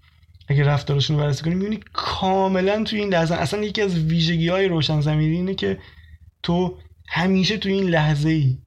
اگه 0.47 0.63
رفتارشون 0.63 1.15
رو 1.15 1.23
بررسی 1.23 1.43
کنی 1.43 1.55
می‌بینی 1.55 1.79
کاملا 1.93 2.83
توی 2.83 2.99
این 2.99 3.09
لحظه 3.09 3.35
اصلا 3.35 3.63
یکی 3.63 3.81
از 3.81 3.99
ویژگی 3.99 4.49
های 4.49 4.67
روشن 4.67 5.01
زمیری 5.01 5.35
اینه 5.35 5.55
که 5.55 5.79
تو 6.43 6.77
همیشه 7.07 7.57
توی 7.57 7.73
این 7.73 7.89
لحظه 7.89 8.29
ای 8.29 8.57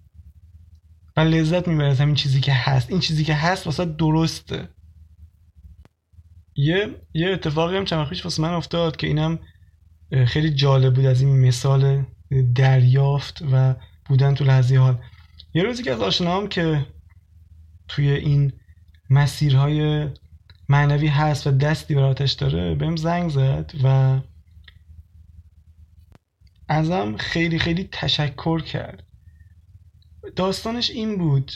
و 1.16 1.20
لذت 1.20 1.68
می‌بری 1.68 1.90
از 1.90 2.00
همین 2.00 2.14
چیزی 2.14 2.40
که 2.40 2.52
هست. 2.52 2.90
این 2.90 3.00
چیزی 3.00 3.24
که 3.24 3.34
هست 3.34 3.66
واسه 3.66 3.84
درسته. 3.84 4.68
یه 6.56 7.00
یه 7.14 7.28
اتفاقی 7.30 7.76
هم 7.76 7.84
چند 7.84 8.06
واسه 8.24 8.42
من 8.42 8.54
افتاد 8.54 8.96
که 8.96 9.06
اینم 9.06 9.38
خیلی 10.26 10.50
جالب 10.50 10.94
بود 10.94 11.04
از 11.04 11.20
این 11.20 11.40
مثال 11.40 12.04
دریافت 12.54 13.42
و 13.52 13.74
بودن 14.04 14.34
تو 14.34 14.44
لحظه 14.44 14.76
حال. 14.76 14.98
یه 15.54 15.62
روزی 15.62 15.82
که 15.82 15.92
از 15.92 16.00
آشنام 16.00 16.48
که 16.48 16.86
توی 17.88 18.10
این 18.10 18.52
مسیرهای 19.10 20.08
معنوی 20.68 21.06
هست 21.06 21.46
و 21.46 21.50
دستی 21.50 21.94
براتش 21.94 22.32
داره 22.32 22.74
بهم 22.74 22.96
زنگ 22.96 23.30
زد 23.30 23.72
و 23.84 24.18
ازم 26.68 27.16
خیلی 27.16 27.58
خیلی 27.58 27.88
تشکر 27.92 28.60
کرد. 28.60 29.02
داستانش 30.36 30.90
این 30.90 31.18
بود. 31.18 31.52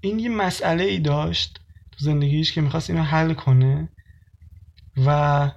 این 0.00 0.18
یه 0.18 0.28
مسئله 0.28 0.84
ای 0.84 0.98
داشت 0.98 1.60
تو 1.92 2.04
زندگیش 2.04 2.52
که 2.52 2.60
می‌خواست 2.60 2.90
اینو 2.90 3.02
حل 3.02 3.32
کنه 3.34 3.88
و 5.06 5.50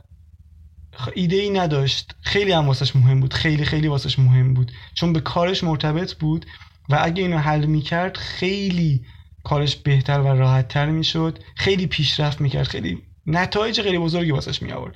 ایده 1.16 1.36
ای 1.36 1.50
نداشت. 1.50 2.16
خیلی 2.22 2.52
هم 2.52 2.68
واسش 2.68 2.96
مهم 2.96 3.20
بود. 3.20 3.34
خیلی 3.34 3.66
خیلی 3.66 3.88
واسش 3.88 4.20
مهم 4.20 4.54
بود. 4.54 4.72
چون 4.94 5.14
به 5.14 5.20
کارش 5.20 5.64
مرتبط 5.64 6.14
بود 6.14 6.46
و 6.90 7.00
اگه 7.02 7.24
اینو 7.24 7.38
حل 7.38 7.66
می‌کرد 7.66 8.18
خیلی 8.18 9.06
کارش 9.44 9.76
بهتر 9.76 10.20
و 10.20 10.28
راحتتر 10.28 10.90
می‌شد. 10.90 11.40
خیلی 11.56 11.88
پیشرفت 11.88 12.42
می‌کرد. 12.42 12.68
خیلی 12.68 13.02
نتایج 13.26 13.82
خیلی 13.82 13.98
بزرگی 13.98 14.32
واسش 14.32 14.62
می 14.62 14.72
آورد 14.72 14.96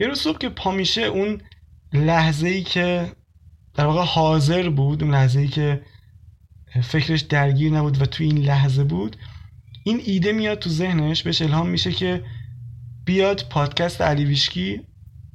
یه 0.00 0.06
روز 0.06 0.20
صبح 0.20 0.38
که 0.38 0.48
پا 0.48 0.70
میشه 0.70 1.02
اون 1.02 1.40
لحظه 1.92 2.48
ای 2.48 2.62
که 2.62 3.12
در 3.74 3.86
واقع 3.86 4.04
حاضر 4.04 4.68
بود 4.68 5.02
اون 5.02 5.12
لحظه 5.12 5.40
ای 5.40 5.48
که 5.48 5.82
فکرش 6.82 7.20
درگیر 7.20 7.72
نبود 7.72 8.02
و 8.02 8.06
تو 8.06 8.24
این 8.24 8.38
لحظه 8.38 8.84
بود 8.84 9.16
این 9.86 10.02
ایده 10.04 10.32
میاد 10.32 10.58
تو 10.58 10.70
ذهنش 10.70 11.22
بهش 11.22 11.42
الهام 11.42 11.68
میشه 11.68 11.92
که 11.92 12.24
بیاد 13.04 13.48
پادکست 13.50 14.00
علی 14.00 14.24
ویشکی 14.24 14.86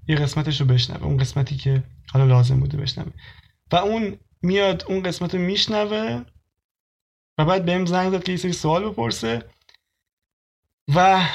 یه 0.08 0.15
قسمتش 0.15 0.62
رو 0.62 0.67
بشنوه 0.67 1.03
اون 1.03 1.17
قسمتی 1.17 1.55
که 1.55 1.84
حالا 2.13 2.25
لازم 2.25 2.60
بوده 2.60 2.77
بشنوه. 2.77 3.12
و 3.72 3.75
اون 3.75 4.17
میاد 4.41 4.84
اون 4.88 5.03
قسمت 5.03 5.36
رو 5.36 5.41
میشنوه 5.41 6.24
و 7.38 7.46
بعد 7.46 7.65
بهم 7.65 7.86
زنگ 7.86 8.12
داد 8.12 8.24
که 8.24 8.31
یه 8.31 8.38
سری 8.38 8.53
سوال 8.53 8.89
بپرسه. 8.89 9.46
و 10.96 11.27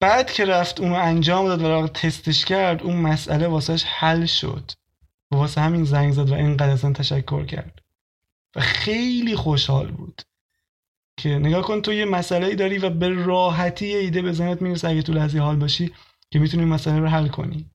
بعد 0.00 0.32
که 0.32 0.44
رفت 0.44 0.80
اونو 0.80 0.94
انجام 0.94 1.48
داد 1.48 1.62
و 1.62 1.88
تستش 1.88 2.44
کرد 2.44 2.82
اون 2.82 2.96
مسئله 2.96 3.48
واسهش 3.48 3.84
حل 3.84 4.26
شد. 4.26 4.70
و 5.30 5.36
واسه 5.36 5.60
همین 5.60 5.84
زنگ 5.84 6.12
زد 6.12 6.30
و 6.30 6.34
اینقدر 6.34 6.70
اصلا 6.70 6.92
تشکر 6.92 7.44
کرد. 7.44 7.82
و 8.56 8.60
خیلی 8.60 9.36
خوشحال 9.36 9.90
بود. 9.90 10.22
که 11.16 11.28
نگاه 11.28 11.62
کن 11.62 11.82
تو 11.82 11.92
یه 11.92 12.04
مسئله 12.04 12.54
داری 12.54 12.78
و 12.78 12.90
به 12.90 13.08
راحتی 13.08 13.86
یه 13.86 13.98
ایده 13.98 14.22
به 14.22 14.32
ذهنت 14.32 14.62
می‌رسه 14.62 14.88
اگه 14.88 15.02
تو 15.02 15.12
لحظه 15.12 15.38
حال 15.38 15.56
باشی 15.56 15.92
که 16.30 16.38
می‌تونی 16.38 16.62
این 16.62 16.72
مسئله 16.72 16.98
رو 16.98 17.08
حل 17.08 17.28
کنی. 17.28 17.70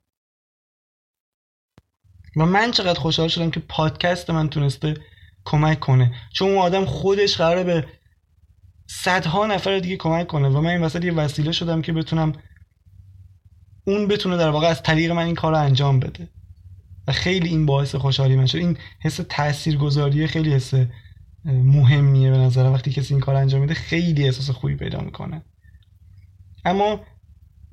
و 2.36 2.46
من 2.46 2.70
چقدر 2.70 3.00
خوشحال 3.00 3.28
شدم 3.28 3.50
که 3.50 3.60
پادکست 3.60 4.30
من 4.30 4.48
تونسته 4.48 4.94
کمک 5.44 5.80
کنه. 5.80 6.14
چون 6.32 6.48
اون 6.48 6.58
آدم 6.58 6.84
خودش 6.84 7.36
قراره 7.36 7.64
به 7.64 7.88
صدها 8.88 9.46
نفر 9.46 9.78
دیگه 9.78 9.96
کمک 9.96 10.26
کنه 10.26 10.48
و 10.48 10.60
من 10.60 10.70
این 10.70 10.80
وسط 10.80 11.04
یه 11.04 11.12
وسیله 11.12 11.52
شدم 11.52 11.82
که 11.82 11.92
بتونم 11.92 12.32
اون 13.86 14.08
بتونه 14.08 14.36
در 14.36 14.50
واقع 14.50 14.66
از 14.66 14.82
طریق 14.82 15.10
من 15.10 15.26
این 15.26 15.34
کار 15.34 15.52
رو 15.52 15.58
انجام 15.58 16.00
بده. 16.00 16.28
و 17.08 17.12
خیلی 17.12 17.48
این 17.48 17.66
باعث 17.66 17.94
خوشحالی 17.94 18.36
من 18.36 18.46
شد. 18.46 18.58
این 18.58 18.78
حس 19.00 19.20
تاثیرگذاری 19.28 20.26
خیلی 20.26 20.52
حس 20.52 20.74
مهمیه 21.44 22.30
به 22.30 22.38
نظرم 22.38 22.72
وقتی 22.72 22.92
کسی 22.92 23.14
این 23.14 23.20
کار 23.20 23.34
انجام 23.34 23.60
میده 23.60 23.74
خیلی 23.74 24.24
احساس 24.24 24.50
خوبی 24.50 24.76
پیدا 24.76 25.00
می‌کنه. 25.00 25.44
اما 26.64 27.00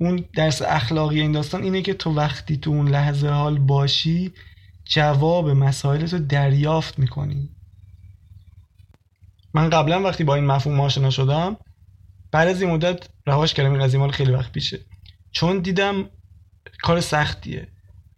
اون 0.00 0.24
درس 0.34 0.62
اخلاقی 0.62 1.20
این 1.20 1.32
داستان 1.32 1.62
اینه 1.62 1.82
که 1.82 1.94
تو 1.94 2.14
وقتی 2.14 2.56
تو 2.56 2.70
اون 2.70 2.88
لحظه 2.88 3.28
حال 3.28 3.58
باشی 3.58 4.32
جواب 4.84 5.50
مسائل 5.50 6.08
رو 6.08 6.18
دریافت 6.18 6.98
می‌کنی. 6.98 7.50
من 9.54 9.70
قبلا 9.70 10.02
وقتی 10.02 10.24
با 10.24 10.34
این 10.34 10.46
مفهوم 10.46 10.80
آشنا 10.80 11.10
شدم 11.10 11.56
بعد 12.32 12.48
از 12.48 12.62
این 12.62 12.70
مدت 12.70 13.08
رهاش 13.26 13.54
کردم 13.54 13.72
این 13.72 13.82
قضیه 13.82 14.00
مال 14.00 14.10
خیلی 14.10 14.32
وقت 14.32 14.52
پیشه. 14.52 14.78
چون 15.30 15.58
دیدم 15.58 16.10
کار 16.82 17.00
سختیه. 17.00 17.68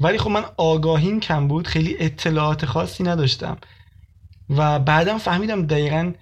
ولی 0.01 0.19
خب 0.19 0.31
من 0.31 0.45
آگاهیم 0.57 1.21
کم 1.21 1.49
بود 1.49 1.67
خیلی 1.67 1.97
اطلاعات 1.99 2.67
خاصی 2.67 3.05
نداشتم. 3.05 3.59
و 4.51 4.79
بعدم 4.79 5.19
فهمیدم 5.19 5.67
دقیقا 5.67 6.13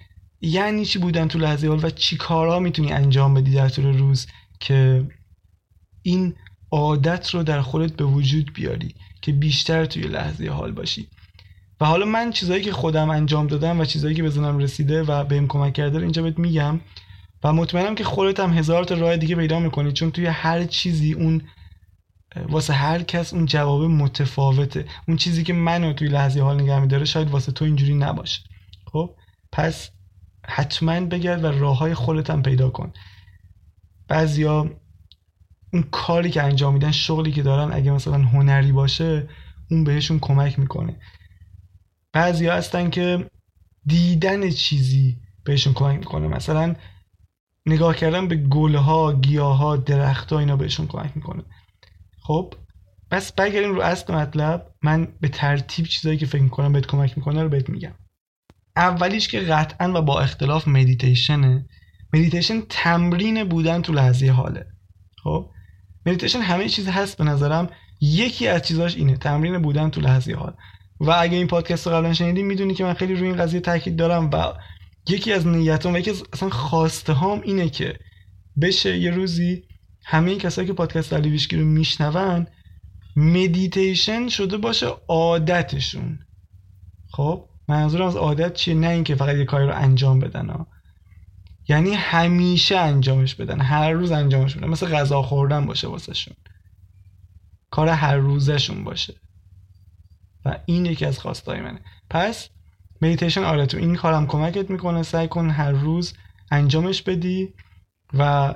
یعنی 0.41 0.85
چی 0.85 0.99
بودن 0.99 1.27
تو 1.27 1.39
لحظه 1.39 1.67
حال 1.67 1.85
و 1.85 1.89
چی 1.89 2.17
کارها 2.17 2.59
می‌تونی 2.59 2.91
انجام 2.91 3.33
بدی 3.33 3.51
در 3.51 3.69
طول 3.69 3.97
روز 3.97 4.27
که 4.59 5.05
این 6.01 6.35
عادت 6.71 7.29
رو 7.29 7.43
در 7.43 7.61
خودت 7.61 7.93
به 7.93 8.03
وجود 8.03 8.53
بیاری 8.53 8.95
که 9.21 9.31
بیشتر 9.31 9.85
توی 9.85 10.03
لحظه 10.03 10.49
حال 10.49 10.71
باشی. 10.71 11.07
و 11.81 11.85
حالا 11.85 12.05
من 12.05 12.31
چیزایی 12.31 12.63
که 12.63 12.71
خودم 12.71 13.09
انجام 13.09 13.47
دادم 13.47 13.79
و 13.79 13.85
چیزایی 13.85 14.15
که 14.15 14.23
بزنم 14.23 14.57
رسیده 14.57 15.03
و 15.03 15.23
بهم 15.23 15.47
کمک 15.47 15.73
کرده 15.73 15.97
اینجا 15.97 16.21
بهت 16.21 16.39
میگم 16.39 16.79
و 17.43 17.53
مطمئنم 17.53 17.95
که 17.95 18.03
خودت 18.03 18.39
هم 18.39 18.53
هزار 18.53 18.83
تا 18.83 18.95
راه 18.95 19.17
دیگه 19.17 19.35
پیدا 19.35 19.59
می‌کنی 19.59 19.91
چون 19.91 20.11
توی 20.11 20.25
هر 20.25 20.65
چیزی 20.65 21.13
اون 21.13 21.41
واسه 22.49 22.73
هر 22.73 23.03
کس 23.03 23.33
اون 23.33 23.45
جواب 23.45 23.83
متفاوته. 23.83 24.85
اون 25.07 25.17
چیزی 25.17 25.43
که 25.43 25.53
منو 25.53 25.93
توی 25.93 26.07
لحظه 26.07 26.41
حال 26.41 26.61
نگه 26.61 26.79
میداره 26.79 27.05
شاید 27.05 27.29
واسه 27.29 27.51
تو 27.51 27.65
اینجوری 27.65 27.95
نباشه. 27.95 28.41
خب؟ 28.85 29.15
پس 29.51 29.89
حتما 30.45 30.99
بگرد 30.99 31.43
و 31.43 31.47
راه 31.47 31.77
های 31.77 31.93
خودت 31.93 32.29
هم 32.29 32.43
پیدا 32.43 32.69
کن. 32.69 32.93
بعضیا 34.07 34.69
اون 35.73 35.83
کاری 35.91 36.29
که 36.29 36.43
انجام 36.43 36.73
میدن 36.73 36.91
شغلی 36.91 37.31
که 37.31 37.43
دارن 37.43 37.73
اگه 37.73 37.91
مثلا 37.91 38.17
هنری 38.17 38.71
باشه 38.71 39.29
اون 39.71 39.83
بهشون 39.83 40.19
کمک 40.19 40.59
می‌کنه. 40.59 40.99
بعضیا 42.13 42.55
هستن 42.55 42.89
که 42.89 43.29
دیدن 43.85 44.49
چیزی 44.49 45.17
بهشون 45.43 45.73
کمک 45.73 45.99
می‌کنه. 45.99 46.27
مثلا 46.27 46.75
نگاه 47.65 47.95
کردن 47.95 48.27
به 48.27 48.35
گلها 48.35 49.13
گیاها 49.13 49.77
درختها 49.77 50.39
اینا 50.39 50.55
بهشون 50.57 50.87
کمک 50.87 51.11
می‌کنه. 51.15 51.43
خب 52.29 52.53
پس 53.11 53.31
بریم 53.31 53.75
رو 53.75 53.81
اصل 53.81 54.13
مطلب. 54.13 54.67
من 54.83 55.07
به 55.21 55.27
ترتیب 55.27 55.85
چیزایی 55.85 56.17
که 56.17 56.25
فکر 56.25 56.41
می‌کنم 56.41 56.73
بهت 56.73 56.85
کمک 56.85 57.17
می‌کنه 57.17 57.43
رو 57.43 57.49
بهت 57.49 57.69
میگم. 57.69 57.93
اولیش 58.75 59.27
که 59.27 59.39
قطعا 59.39 59.99
و 59.99 60.01
با 60.01 60.21
اختلاف 60.21 60.67
مدیتیشنه 60.67 61.65
مدیتیشن 62.13 62.61
تمرین 62.69 63.43
بودن 63.43 63.81
تو 63.81 63.93
لحظه 63.93 64.29
حاله. 64.29 64.65
خب؟ 65.23 65.49
مدیتیشن 66.05 66.39
همه 66.39 66.69
چیز 66.69 66.87
هست 66.87 67.17
به 67.17 67.23
نظرم. 67.23 67.69
یکی 68.01 68.47
از 68.47 68.61
چیزاش 68.61 68.95
اینه 68.95 69.17
تمرین 69.17 69.61
بودن 69.61 69.89
تو 69.89 70.01
لحظه 70.01 70.33
حال. 70.33 70.53
و 70.99 71.11
اگه 71.11 71.37
این 71.37 71.47
پادکست 71.47 71.87
رو 71.87 71.93
قبلا 71.93 72.13
شنیدین 72.13 72.45
می‌دونی 72.45 72.73
که 72.73 72.83
من 72.83 72.93
خیلی 72.93 73.15
روی 73.15 73.27
این 73.27 73.37
قضیه 73.37 73.59
تاکید 73.59 73.95
دارم 73.95 74.29
و 74.33 74.53
یکی 75.09 75.33
از 75.33 75.47
نیتام 75.47 75.93
و 75.93 75.97
یکی 75.97 76.09
از 76.09 76.23
اصلا 76.33 76.49
خواسته 76.49 77.13
هام 77.13 77.41
اینه 77.41 77.69
که 77.69 77.99
بشه 78.61 78.97
یه 78.97 79.11
روزی 79.11 79.68
همه 80.11 80.35
کسایی 80.35 80.67
که 80.67 80.73
پادکست 80.73 81.13
علی 81.13 81.39
رو 81.51 81.65
میشنون 81.65 82.47
مدیتیشن 83.15 84.27
شده 84.27 84.57
باشه 84.57 84.87
عادتشون. 85.07 86.19
خب 87.11 87.49
منظورم 87.67 88.07
از 88.07 88.15
عادت 88.15 88.53
چیه؟ 88.53 88.73
نه 88.73 88.87
اینکه 88.87 89.15
فقط 89.15 89.35
یه 89.35 89.45
کاری 89.45 89.67
رو 89.67 89.75
انجام 89.75 90.19
بدن 90.19 90.49
ها. 90.49 90.67
یعنی 91.67 91.93
همیشه 91.93 92.77
انجامش 92.77 93.35
بدن 93.35 93.61
هر 93.61 93.91
روز 93.91 94.11
انجامش 94.11 94.55
بدن. 94.55 94.67
مثل 94.67 94.87
غذا 94.87 95.21
خوردن 95.21 95.65
باشه 95.65 95.87
واسهشون. 95.87 96.33
کار 97.71 97.89
هر 97.89 98.15
روزشون 98.15 98.83
باشه. 98.83 99.13
و 100.45 100.59
این 100.65 100.85
یکی 100.85 101.05
از 101.05 101.19
خواستای 101.19 101.61
منه. 101.61 101.79
پس 102.09 102.49
مدیتیشن 103.01 103.43
آره 103.43 103.65
تو 103.65 103.77
این 103.77 103.95
کارم 103.95 104.27
کمکت 104.27 104.69
می‌کنه. 104.69 105.03
سعی 105.03 105.27
کن 105.27 105.49
هر 105.49 105.71
روز 105.71 106.13
انجامش 106.51 107.01
بدی 107.01 107.53
و 108.13 108.53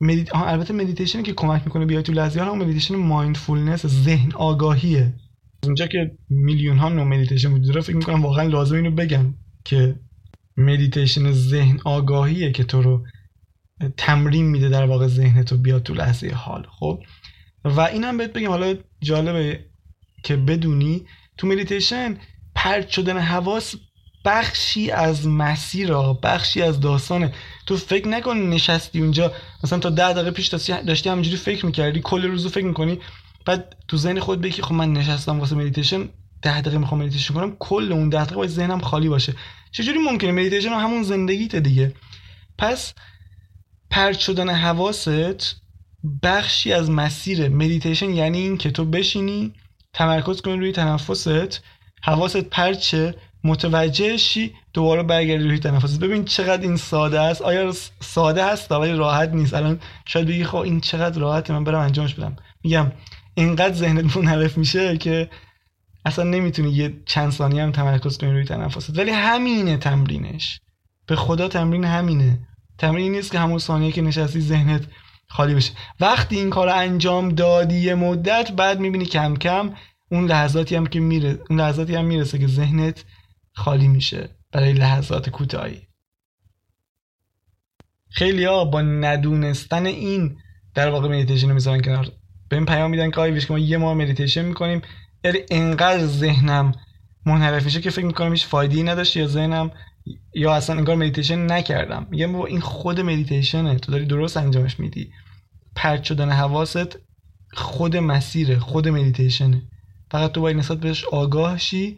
مدیت... 0.00 0.36
البته 0.36 0.74
مدیتیشنی 0.74 1.22
که 1.22 1.32
کمک 1.32 1.62
می‌کنه 1.64 1.86
بیای 1.86 2.02
تو 2.02 2.12
لحظه. 2.12 2.40
هم 2.40 2.58
مدیتیشن 2.58 2.96
mindfulness 2.96 3.86
ذهن 3.86 4.32
آگاهیه. 4.32 5.14
اونجا 5.64 5.86
که 5.86 6.10
میلیون 6.28 6.78
ها 6.78 6.88
نوع 6.88 7.04
مدیتیشن 7.04 7.52
وجود 7.52 7.68
داره 7.68 7.80
فکر 7.80 7.96
می‌کنم 7.96 8.22
واقعا 8.22 8.48
لازمه 8.48 8.76
اینو 8.76 8.90
بگم 8.90 9.34
که 9.64 9.96
مدیتیشن 10.56 11.32
ذهن 11.32 11.80
آگاهیه 11.84 12.52
که 12.52 12.64
تو 12.64 12.82
رو 12.82 13.06
تمرین 13.96 14.46
میده 14.46 14.68
در 14.68 14.86
واقع 14.86 15.06
ذهن 15.06 15.42
تو 15.42 15.56
بیاد 15.56 15.82
تو 15.82 15.94
لحظه 15.94 16.28
حال 16.28 16.66
خب؟ 16.70 17.02
و 17.64 17.80
اینم 17.80 18.18
بهت 18.18 18.32
بگم 18.32 18.48
حالا 18.48 18.74
جالبه 19.02 19.64
که 20.22 20.36
بدونی 20.36 21.06
تو 21.36 21.46
مدیتیشن 21.46 22.16
پرت 22.54 22.88
شدن 22.88 23.18
حواس 23.18 23.74
بخشی 24.24 24.90
از 24.90 25.26
مسیر 25.26 25.92
بخشی 26.22 26.62
از 26.62 26.80
داستانه. 26.80 27.32
تو 27.66 27.76
فکر 27.76 28.08
نکن 28.08 28.36
نشستی 28.36 29.00
اونجا. 29.00 29.32
مثلا 29.64 29.78
تا 29.78 29.90
ده 29.90 30.12
دقیقه 30.12 30.30
پیش 30.30 30.46
داشتی 30.46 31.08
همینجوری 31.08 31.36
فکر 31.36 31.66
می‌کردی 31.66 32.00
کل 32.00 32.24
روزو 32.24 32.48
فکر 32.48 32.64
می‌کنی. 32.64 32.98
بعد 33.46 33.76
تو 33.88 33.96
ذهن 33.96 34.20
خودت 34.20 34.40
بگی 34.40 34.62
خب 34.62 34.72
من 34.72 34.92
نشستم 34.92 35.40
واسه 35.40 35.56
مدیتیشن 35.56 36.08
ده 36.42 36.60
دقیقه 36.60 36.78
می‌خوام 36.78 37.00
مدیتیشن 37.00 37.34
کنم 37.34 37.56
کل 37.58 37.92
اون 37.92 38.08
ده 38.08 38.24
دقیقه 38.24 38.36
باید 38.36 38.50
ذهنم 38.50 38.80
خالی 38.80 39.08
باشه. 39.08 39.34
چجوری 39.72 39.98
ممکنه؟ 39.98 40.32
مدیتیشن 40.32 40.68
همون 40.68 41.02
زندگیت 41.02 41.56
دیگه. 41.56 41.94
پس 42.58 42.94
پرت 43.90 44.18
شدن 44.18 44.48
حواست 44.48 45.56
بخشی 46.22 46.72
از 46.72 46.90
مسیر 46.90 47.48
مدیتیشن 47.48 48.10
یعنی 48.10 48.38
این 48.38 48.58
که 48.58 48.70
تو 48.70 48.84
بشینی 48.84 49.52
تمرکز 49.92 50.40
کنی 50.40 50.56
روی 50.56 50.72
تنفست 50.72 51.62
حواست 52.02 52.36
پرت 52.36 52.75
شه 52.75 53.14
متوجه 53.44 54.16
شی 54.16 54.54
دوباره 54.72 55.02
برگردی 55.02 55.44
روی 55.44 55.58
تنفس. 55.58 55.98
ببین 55.98 56.24
چقدر 56.24 56.62
این 56.62 56.76
ساده 56.76 57.20
است. 57.20 57.42
آیا 57.42 57.72
ساده 58.00 58.46
هست 58.46 58.72
ولی 58.72 58.92
راحت 58.92 59.28
نیست. 59.28 59.54
الان 59.54 59.80
شاید 60.06 60.26
بگی 60.26 60.44
خب 60.44 60.56
این 60.56 60.80
چقدر 60.80 61.20
راحته 61.20 61.52
من 61.52 61.64
برم 61.64 61.80
انجامش 61.80 62.14
بدم. 62.14 62.36
میگم 62.64 62.92
اینقدر 63.34 63.74
ذهنت 63.74 64.16
منحرف 64.16 64.58
میشه 64.58 64.96
که 64.96 65.28
اصلا 66.04 66.24
نمی‌تونی 66.24 66.70
یه 66.70 66.94
چند 67.06 67.32
ثانیه 67.32 67.62
هم 67.62 67.72
تمرکز 67.72 68.18
کنی 68.18 68.30
روی 68.30 68.44
تنفست. 68.44 68.98
ولی 68.98 69.10
همینه 69.10 69.76
تمرینش. 69.76 70.60
به 71.06 71.16
خدا 71.16 71.48
تمرین 71.48 71.84
همینه. 71.84 72.38
تمرین 72.78 73.12
نیست 73.12 73.32
که 73.32 73.38
همون 73.38 73.58
ثانیه 73.58 73.92
که 73.92 74.02
نشستی 74.02 74.40
ذهنت 74.40 74.84
خالی 75.28 75.54
بشه. 75.54 75.72
وقتی 76.00 76.36
این 76.36 76.50
کار 76.50 76.68
انجام 76.68 77.28
دادی 77.28 77.76
یه 77.76 77.94
مدت 77.94 78.52
بعد 78.52 78.80
می‌بینی 78.80 79.04
کم 79.04 79.36
کم 79.36 79.70
اون 80.10 80.26
لحظاتی 80.26 80.76
هم 80.76 80.86
که 80.86 81.00
میره 81.00 81.38
اون 81.50 81.60
لحظاتی 81.60 81.94
هم 81.94 82.04
می‌رسه 82.04 82.38
که 82.38 82.46
ذهنت 82.46 83.04
خالی 83.54 83.88
میشه 83.88 84.28
برای 84.52 84.72
لحظات 84.72 85.30
کوتاهی. 85.30 85.80
خیلی 88.10 88.44
ها 88.44 88.64
با 88.64 88.82
ندونستن 88.82 89.86
این 89.86 90.36
در 90.74 90.90
واقع 90.90 91.08
مدیتیشن 91.08 91.48
رو 91.48 91.54
می‌ذارن 91.54 91.82
کنار. 91.82 92.12
به 92.48 92.56
این 92.56 92.66
پیام 92.66 92.90
میدن 92.90 93.10
که 93.10 93.20
آی 93.20 93.40
که 93.40 93.52
ما 93.52 93.58
یه 93.58 93.76
ماه 93.76 93.94
مدیتیشن 93.94 94.44
می‌کنیم. 94.44 94.82
یعنی 95.24 95.38
انقدر 95.50 96.06
ذهنم 96.06 96.72
منحرف 97.26 97.64
میشه 97.64 97.80
که 97.80 97.90
فکر 97.90 98.04
می‌کنم 98.04 98.32
هیچ 98.32 98.46
فایده 98.46 98.82
نداشت 98.82 99.16
یا 99.16 99.26
ذهنم 99.26 99.70
یا 100.34 100.54
اصلا 100.54 100.76
انگار 100.76 100.96
مدیتیشن 100.96 101.52
نکردم. 101.52 102.06
میگم 102.10 102.32
بابا 102.32 102.46
این 102.46 102.60
خود 102.60 103.00
مدیتیشنه 103.00 103.78
تو 103.78 103.92
داری 103.92 104.06
درست 104.06 104.36
انجامش 104.36 104.80
میدی. 104.80 105.12
پرت 105.76 106.02
شدن 106.02 106.30
حواست 106.30 106.98
خود 107.52 107.96
مسیره 107.96 108.58
خود 108.58 108.88
مدیتیشنه 108.88 109.62
فقط 110.10 110.32
تو 110.32 110.40
باید 110.40 110.56
نسبت 110.56 110.78
بهش 110.80 111.04
آگاه 111.04 111.58
شی 111.58 111.96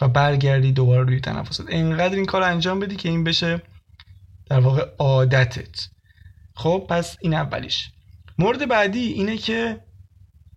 و 0.00 0.08
برگردی 0.08 0.72
دوباره 0.72 1.02
روی 1.02 1.20
تنفست. 1.20 1.64
انقدر 1.68 2.14
این 2.14 2.26
کار 2.26 2.42
انجام 2.42 2.80
بدی 2.80 2.96
که 2.96 3.08
این 3.08 3.24
بشه 3.24 3.62
در 4.46 4.60
واقع 4.60 4.86
عادتت. 4.98 5.88
خب 6.54 6.86
پس 6.88 7.16
این 7.20 7.34
اولیش. 7.34 7.90
مورد 8.38 8.68
بعدی 8.68 8.98
اینه 8.98 9.36
که 9.36 9.80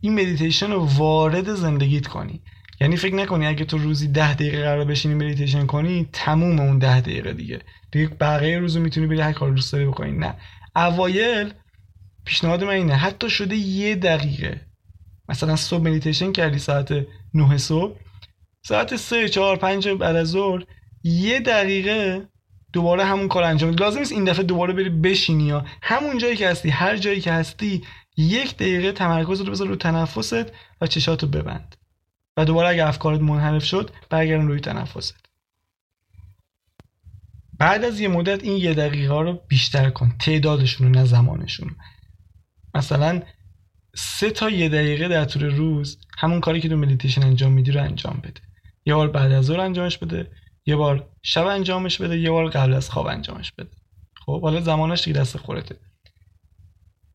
این 0.02 0.14
مدیتیشن 0.14 0.72
رو 0.72 0.86
وارد 0.86 1.54
زندگیت 1.54 2.08
کنی. 2.08 2.42
یعنی 2.82 2.98
فکر 2.98 3.16
نکنی 3.16 3.46
اگه 3.46 3.66
تو 3.66 3.78
روزی 3.78 4.08
ده 4.08 4.34
دقیقه 4.34 4.64
قرار 4.64 4.86
بشینی 4.86 5.16
مدیتیشن 5.16 5.66
کنی 5.66 6.10
تموم 6.14 6.60
اون 6.60 6.78
ده 6.78 7.02
دقیقه 7.02 7.34
دیگه. 7.34 7.62
دیگه 7.92 8.08
بقیه 8.08 8.60
روزو 8.60 8.80
می‌تونی 8.80 9.08
بری 9.08 9.22
هر 9.22 9.34
کار 9.34 9.52
دوست 9.52 9.74
داری 9.74 9.86
بکنی. 9.86 10.12
نه. 10.12 10.36
اوایل 10.76 11.54
پیشنهاد 12.26 12.64
من 12.64 12.70
اینه 12.70 12.96
حتی 12.96 13.30
شده 13.30 13.56
یه 13.56 13.96
دقیقه. 13.96 14.62
مثلا 15.30 15.56
صبح 15.56 15.82
مدیتیشن 15.82 16.32
کردی 16.32 16.60
ساعت 16.60 16.94
9 17.34 17.58
صبح 17.58 18.00
ساعت 18.68 18.96
3 18.96 19.30
4 19.30 19.58
5 19.58 19.88
بعد 19.88 20.16
از 20.16 20.28
ظهر 20.28 20.64
یه 21.04 21.40
دقیقه 21.40 22.28
دوباره 22.74 23.06
همون 23.06 23.28
کار 23.28 23.44
انجام 23.44 23.74
لازم 23.74 24.00
نیست 24.00 24.12
این 24.12 24.24
دفعه 24.24 24.44
دوباره 24.44 24.74
بری 24.74 24.90
بشینی 24.90 25.44
یا. 25.44 25.66
همون 25.82 26.18
جایی 26.18 26.36
که 26.36 26.50
هستی 26.50 26.70
هر 26.70 26.98
جایی 26.98 27.22
که 27.22 27.32
هستی 27.32 27.84
یک 28.18 28.56
دقیقه 28.56 28.92
تمرکز 28.92 29.42
رو 29.42 29.52
بذار 29.52 29.68
رو 29.68 29.76
تنفست 29.76 30.46
و 30.82 30.88
چشاتو 30.88 31.28
ببند. 31.28 31.76
و 32.38 32.46
دوباره 32.46 32.70
اگه 32.70 32.88
افکارت 32.88 33.22
منحرف 33.22 33.64
شد 33.64 33.92
برگردن 34.10 34.48
روی 34.48 34.60
تنفست. 34.60 35.16
بعد 37.60 37.84
از 37.84 38.00
یه 38.00 38.08
مدت 38.08 38.44
این 38.44 38.58
یه 38.58 38.74
دقیقه 38.74 39.14
ها 39.14 39.22
رو 39.22 39.42
بیشتر 39.48 39.90
کن. 39.90 40.16
تعدادشون 40.20 40.88
رو 40.88 40.94
نه 40.94 41.06
زمانشون. 41.06 41.76
مثلا 42.76 43.22
سه 43.96 44.30
تا 44.30 44.50
یه 44.50 44.70
دقیقه 44.70 45.08
در 45.08 45.26
طول 45.26 45.46
روز 45.46 45.98
همون 46.18 46.42
کاری 46.42 46.62
که 46.62 46.70
تو 46.70 46.76
مدیتیشن 46.76 47.24
انجام 47.24 47.52
میدی 47.52 47.72
رو 47.72 47.84
انجام 47.84 48.22
بده. 48.24 48.47
یه 48.88 48.96
بار 48.96 49.08
بعد 49.08 49.32
از 49.32 49.46
ظهر 49.46 49.60
انجامش 49.60 49.98
بده 49.98 50.32
یه 50.66 50.76
بار 50.76 51.10
شب 51.24 51.46
انجامش 51.46 52.02
بده 52.02 52.20
یه 52.20 52.32
بار 52.32 52.50
قبل 52.50 52.74
از 52.74 52.90
خواب 52.90 53.08
انجامش 53.08 53.52
بده. 53.52 53.70
خب 54.26 54.42
حالا 54.42 54.62
زمانش 54.62 55.04
دیگه 55.04 55.20
دست 55.20 55.38
خودته 55.38 55.76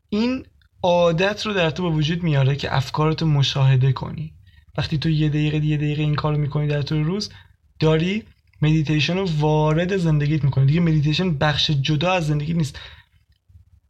این 0.09 0.47
عادت 0.83 1.47
رو 1.47 1.53
در 1.53 1.71
تو 1.71 1.83
به 1.83 1.97
وجود 1.97 2.23
میاره 2.23 2.57
که 2.57 2.77
افکارتو 2.77 3.27
مشاهده 3.27 3.93
کنی. 3.93 4.35
وقتی 4.79 4.99
تو 4.99 5.09
یه 5.09 5.29
دقیقه 5.29 5.57
یه 5.57 5.77
دقیقه 5.77 6.03
این 6.03 6.15
کارو 6.15 6.39
می‌کنی 6.39 6.67
در 6.67 6.83
طول 6.83 7.05
روز 7.05 7.31
داری 7.79 8.25
مدیتیشن 8.63 9.17
رو 9.17 9.29
وارد 9.39 9.97
زندگیت 9.97 10.45
می‌کنی. 10.45 10.67
دیگه 10.67 10.81
مدیتیشن 10.81 11.39
بخش 11.39 11.71
جدا 11.71 12.13
از 12.13 12.27
زندگی 12.27 12.55
نیست. 12.55 12.81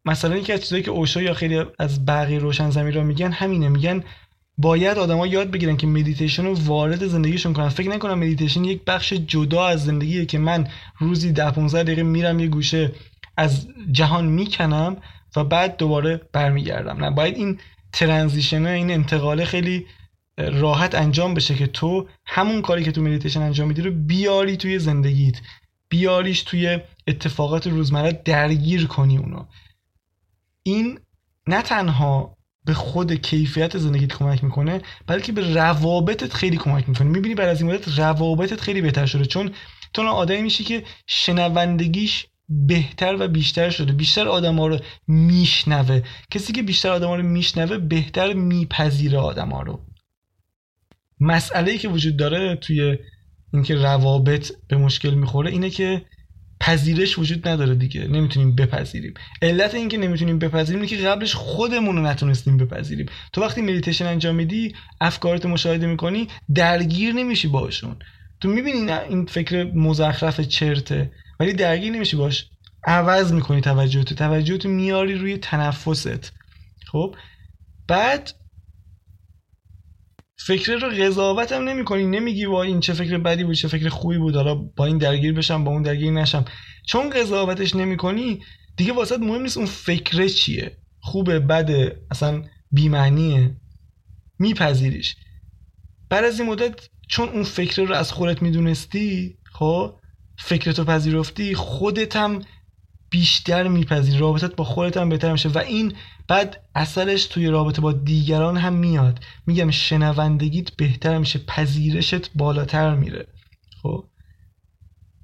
مثلا 0.05 0.37
یکی 0.37 0.53
از 0.53 0.61
چیزایی 0.61 0.83
که 0.83 0.91
اوشو 0.91 1.23
یا 1.23 1.35
خیلی 1.35 1.65
از 1.79 2.07
بقیه 2.07 2.39
روشن 2.39 2.71
ضمیرا 2.71 3.05
میگن 3.05 3.33
همینه. 3.33 3.69
میگن 3.69 4.05
باید 4.59 4.99
آدما 4.99 5.27
یاد 5.27 5.51
بگیرن 5.51 5.77
که 5.77 5.87
مدیتیشن 5.87 6.45
رو 6.45 6.55
وارد 6.55 7.07
زندگیشون 7.07 7.53
کنن. 7.53 7.69
فکر 7.69 7.89
نکنن 7.89 8.19
مدیتیشن 8.19 8.65
یک 8.65 8.85
بخش 8.85 9.13
جدا 9.13 9.67
از 9.67 9.85
زندگیه 9.85 10.27
که 10.27 10.39
من 10.39 10.69
روزی 10.99 11.33
ده 11.33 11.51
15 11.51 11.83
دقیقه 11.83 12.03
میرم 12.03 12.41
یه 12.41 12.47
گوشه 12.47 12.93
از 13.37 13.69
جهان 13.93 14.27
می‌کنم 14.27 14.97
و 15.37 15.45
بعد 15.45 15.77
دوباره 15.77 16.21
برمیگردم. 16.33 17.05
نه 17.05 17.11
باید 17.11 17.37
این 17.37 17.59
transition 17.93 18.67
این 18.67 18.91
انتقاله 18.91 19.45
خیلی 19.45 19.87
راحت 20.39 20.95
انجام 20.95 21.35
بشه 21.35 21.55
که 21.55 21.67
تو 21.67 22.09
همون 22.27 22.63
کاری 22.63 22.85
که 22.85 22.93
تو 22.93 23.03
مدیتیشن 23.03 23.43
انجام 23.43 23.69
میدی 23.69 23.83
رو 23.83 23.91
بیاری 23.91 24.57
توی 24.57 24.79
زندگیت. 24.79 25.41
بیاریش 25.89 26.43
توی 26.43 26.79
اتفاقات 27.07 27.67
روزمره 27.67 28.23
درگیر 28.25 28.87
کنی 28.87 29.19
اونو. 29.19 29.45
این 30.63 30.99
نه 31.47 31.63
تنها 31.63 32.37
به 32.65 32.75
خود 32.75 33.13
کیفیت 33.13 33.79
زندگیت 33.79 34.13
کمک 34.13 34.45
می‌کنه 34.45 34.81
بلکه 35.07 35.33
به 35.33 35.55
روابطت 35.55 36.35
خیلی 36.35 36.57
کمک 36.57 36.89
می‌کنه. 36.89 37.09
می‌بینی 37.09 37.35
بعد 37.35 37.49
از 37.49 37.63
این 37.63 37.73
مدت 37.73 37.99
روابطت 37.99 38.61
خیلی 38.61 38.81
بهتر 38.81 39.07
شده 39.07 39.25
چون 39.25 39.51
تو 39.95 40.03
آدمی 40.03 40.43
میشی 40.43 40.65
که 40.65 40.83
شنوندگیش 41.07 42.27
بهتر 42.49 43.17
و 43.21 43.29
بیشتر 43.29 43.71
شده. 43.71 43.93
بیشتر 43.93 44.29
آدم 44.29 44.57
ها 44.57 44.67
رو 44.67 44.79
میشنوه. 45.09 46.03
کسی 46.31 46.53
که 46.53 46.63
بیشتر 46.63 46.91
آدم 46.91 47.09
ها 47.09 47.17
رو 47.17 47.23
میشنوه 47.23 47.79
بهتر 47.79 48.33
میپذیره 48.33 49.19
آدم 49.19 49.49
ها 49.49 49.63
رو. 49.63 49.81
مسئله 51.21 51.73
ای 51.73 51.79
که 51.79 51.89
وجود 51.89 52.17
داره 52.17 52.57
توی 52.57 52.99
اینکه 53.55 53.75
روابط 53.75 54.53
به 54.69 54.77
مشکل 54.77 55.15
می‌خوره 55.15 55.51
اینه 55.51 55.71
که 55.71 56.05
پذیرش 56.63 57.19
وجود 57.19 57.49
نداره 57.49 57.75
دیگه. 57.75 58.09
نمی‌تونیم 58.09 58.55
بپذیریم. 58.55 59.15
علت 59.43 59.75
اینکه 59.75 59.99
نمی‌تونیم 59.99 60.39
بپذیریم 60.39 60.83
اینه 60.83 60.97
که 60.97 61.09
قبلش 61.09 61.35
خودمون 61.35 61.97
رو 61.97 62.03
نتونستیم 62.03 62.57
بپذیریم. 62.57 63.07
تو 63.33 63.41
وقتی 63.41 63.63
مدیتیشن 63.63 64.07
انجام 64.07 64.35
میدی 64.35 64.75
افکارت 65.01 65.47
مشاهده 65.47 65.87
می‌کنی 65.87 66.29
درگیر 66.55 67.15
نمیشی 67.15 67.49
باشون 67.49 67.97
تو 68.41 68.49
می‌بینی 68.49 68.93
این 68.93 69.27
فکر 69.27 69.65
مزخرف 69.65 70.41
چرته 70.41 71.13
ولی 71.41 71.53
درگیر 71.53 71.93
نمیشی 71.93 72.17
باش 72.17 72.47
عوض 72.85 73.33
می‌کنی 73.33 73.61
توجهتو. 73.61 74.15
توجهتو 74.15 74.69
میاری 74.69 75.15
روی 75.15 75.37
تنفست. 75.37 76.33
خب؟ 76.87 77.17
بعد 77.89 78.31
فکر 80.47 80.73
رو 80.73 80.89
قضاوت 80.89 81.53
هم 81.53 81.63
نمی 81.63 81.85
کنی 81.85 82.07
نمیگی 82.07 82.47
با 82.47 82.63
این 82.63 82.81
چه 82.81 82.93
فکر 82.93 83.19
بدی 83.19 83.45
بود 83.45 83.55
چه 83.55 83.69
فکر 83.69 83.89
خوبی 83.89 84.19
بود 84.19 84.37
حالا 84.37 84.55
با 84.55 84.87
این 84.87 84.99
درگیر 84.99 85.33
بشم 85.33 85.65
با 85.65 85.71
اون 85.71 85.83
درگیر 85.83 86.13
نشم. 86.13 86.45
چون 86.87 87.11
قضاوتش 87.11 87.77
نمی 87.77 87.97
کنی 87.97 88.41
دیگه 88.77 88.93
واسه 88.93 89.17
مهم 89.17 89.43
نیست 89.43 89.57
اون 89.57 89.67
فکر 89.67 90.29
چیه. 90.29 90.77
خوبه 91.01 91.39
بده 91.39 92.03
اصلا 92.11 92.43
بیمعنیه. 92.71 93.57
میپذیریش. 94.39 95.17
بعد 96.11 96.25
از 96.25 96.41
این 96.41 96.49
مدت 96.49 96.89
چون 97.09 97.29
اون 97.29 97.43
فکر 97.43 97.83
رو 97.83 97.95
از 97.95 98.13
خودت 98.13 98.43
می‌دونستی 98.43 99.39
خب 99.53 99.95
فکرتو 100.39 100.85
پذیرفتی 100.85 101.55
خودت 101.55 102.17
هم 102.17 102.43
بیشتر 103.13 103.69
میپذیری 103.69 104.19
رابطت 104.19 104.57
با 104.57 104.65
خودت 104.65 104.97
هم 104.97 105.09
بهتر 105.09 105.33
میشه. 105.33 105.49
و 105.49 105.59
این 105.59 105.95
بعد 106.29 106.65
اثرش 106.75 107.27
توی 107.27 107.47
رابطه 107.47 107.81
با 107.81 107.93
دیگران 107.93 108.57
هم 108.57 108.73
میاد. 108.73 109.21
میگم 109.47 109.71
شنوندگیت 109.71 110.77
بهتر 110.77 111.19
میشه 111.19 111.39
پذیرشت 111.39 112.31
بالاتر 112.35 112.95
میره. 112.95 113.27
خب؟ 113.83 114.05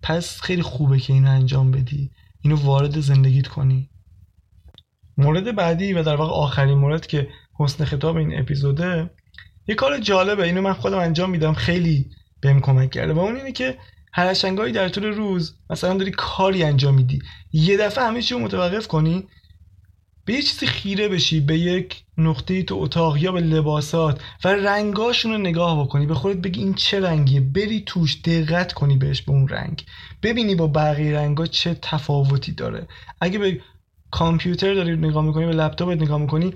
پس 0.03 0.41
خیلی 0.41 0.63
خوبه 0.63 0.99
که 0.99 1.13
اینو 1.13 1.31
انجام 1.31 1.71
بدی. 1.71 2.11
اینو 2.41 2.57
وارد 2.57 3.01
زندگیت 3.01 3.49
کنی. 3.49 3.91
مورد 5.17 5.57
بعدی 5.57 5.93
و 5.93 6.03
در 6.03 6.17
واقع 6.17 6.33
آخرین 6.33 6.79
مورد 6.79 7.07
که 7.07 7.29
حسن 7.59 7.85
خطاب 7.85 8.17
این 8.17 8.39
اپیزوده 8.39 9.11
یه 9.67 9.75
کار 9.75 9.99
جالبه. 9.99 10.43
اینو 10.43 10.63
من 10.63 10.73
خودم 10.73 10.99
انجام 10.99 11.31
میدم. 11.31 11.55
خیلی 11.55 12.11
بهم 12.41 12.61
کمک 12.61 12.91
کرده. 12.91 13.13
و 13.13 13.19
اون 13.19 13.37
اینه 13.37 13.53
که 13.53 13.79
هر 14.13 14.33
در 14.71 14.89
طول 14.89 15.05
روز 15.05 15.55
مثلا 15.71 15.95
داری 15.95 16.11
کاری 16.11 16.63
انجام 16.63 16.95
میدی. 16.95 17.19
یه 17.53 17.77
دفعه 17.77 18.05
همه 18.05 18.23
چی 18.23 18.35
رو 18.35 18.41
متوقف 18.41 18.89
کنی 18.89 19.29
به 20.25 20.35
یه 20.35 20.43
چیزی 20.43 20.67
خیره 20.67 21.09
بشی 21.09 21.41
به 21.41 21.59
یک 21.59 22.03
نقطه 22.19 22.63
تو 22.63 22.75
اتاق 22.75 23.17
یا 23.17 23.33
به 23.33 23.41
لباسات 23.41 24.21
و 24.45 24.49
رنگاشون 24.49 25.33
رو 25.33 25.39
نگاه 25.39 25.85
بکنی. 25.85 26.07
به 26.07 26.15
خودت 26.15 26.39
بگی 26.39 26.61
این 26.61 26.75
چه 26.75 27.01
رنگیه. 27.01 27.41
بری 27.41 27.83
توش 27.87 28.21
دقت 28.25 28.73
کنی 28.73 28.97
بهش 28.97 29.23
به 29.23 29.33
اون 29.33 29.49
رنگ. 29.49 29.85
ببینی 30.23 30.55
با 30.55 30.67
بقیه 30.67 31.17
رنگا 31.17 31.47
چه 31.47 31.79
تفاوتی 31.83 32.53
داره. 32.53 32.89
اگه 33.21 33.39
به 33.39 33.61
کامپیوتر 34.11 34.75
داری 34.75 34.97
نگاه 34.97 35.25
می‌کنی 35.25 35.47
به 35.47 35.53
لپتاپت 35.53 36.03
نگاه 36.03 36.19
می‌کنی 36.19 36.55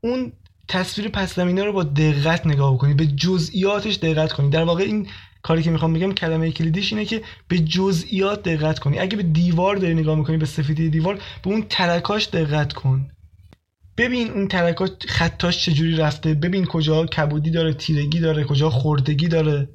اون 0.00 0.32
تصویر 0.68 1.08
پس 1.08 1.34
زمینه 1.34 1.64
رو 1.64 1.72
با 1.72 1.82
دقت 1.82 2.46
نگاه 2.46 2.78
کنی 2.78 2.94
به 2.94 3.06
جزئیاتش 3.06 3.96
دقت 3.96 4.32
کنی. 4.32 4.50
در 4.50 4.64
واقع 4.64 4.82
این 4.82 5.08
کاری 5.42 5.62
که 5.62 5.70
می‌خوام 5.70 5.92
بگم 5.92 6.12
کلمه 6.12 6.52
کلیدیش 6.52 6.92
اینه 6.92 7.04
که 7.04 7.22
به 7.48 7.58
جزئیات 7.58 8.42
دقت 8.42 8.78
کنی. 8.78 8.98
اگه 8.98 9.16
به 9.16 9.22
دیوار 9.22 9.76
داری 9.76 9.94
نگاه 9.94 10.18
می‌کنی 10.18 10.36
به 10.36 10.46
سفیدی 10.46 10.90
دیوار 10.90 11.14
به 11.14 11.50
اون 11.50 11.62
ترکاش 11.68 12.28
دقت 12.28 12.72
کن. 12.72 13.08
ببین 13.96 14.30
اون 14.30 14.48
ترکاش 14.48 14.90
خطاش 15.08 15.64
چجوری 15.64 15.96
رفته. 15.96 16.34
ببین 16.34 16.64
کجا 16.64 17.06
کبودی 17.06 17.50
داره 17.50 17.72
تیرگی 17.72 18.20
داره 18.20 18.44
کجا 18.44 18.70
خوردگی 18.70 19.28
داره. 19.28 19.68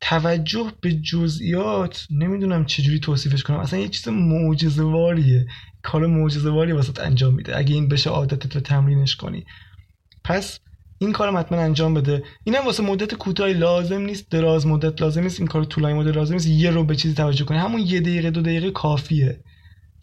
توجه 0.00 0.72
به 0.80 0.92
جزئیات 0.92 2.06
نمی‌دونم 2.10 2.64
چجوری 2.64 3.00
توصیفش 3.00 3.42
کنم. 3.42 3.58
اصلا 3.58 3.78
یه 3.78 3.88
چیز 3.88 4.08
معجزه‌واریه. 4.08 5.46
کار 5.82 6.06
معجزه‌واری 6.06 6.72
واسه 6.72 7.02
انجام 7.02 7.34
میده. 7.34 7.58
اگه 7.58 7.74
این 7.74 7.88
بشه 7.88 8.10
عادتت 8.10 8.56
و 8.56 8.60
تمرینش 8.60 9.16
کنی. 9.16 9.44
پس 10.24 10.58
این 11.02 11.12
کارم 11.12 11.36
حتما 11.36 11.58
انجام 11.58 11.94
بده. 11.94 12.22
اینم 12.44 12.66
واسه 12.66 12.82
مدت 12.82 13.14
کوتاهی 13.14 13.54
لازم 13.54 14.00
نیست 14.00 14.30
دراز 14.30 14.66
مدت 14.66 15.02
لازم 15.02 15.22
نیست. 15.22 15.40
این 15.40 15.48
کار 15.48 15.64
طولانی 15.64 15.94
مدت 15.94 16.16
لازم 16.16 16.34
نیست. 16.34 16.46
یه 16.46 16.70
رو 16.70 16.84
به 16.84 16.96
چیزی 16.96 17.14
توجه 17.14 17.44
کنی. 17.44 17.58
همون 17.58 17.80
یه 17.80 18.00
دقیقه 18.00 18.30
دو 18.30 18.42
دقیقه 18.42 18.70
کافیه. 18.70 19.40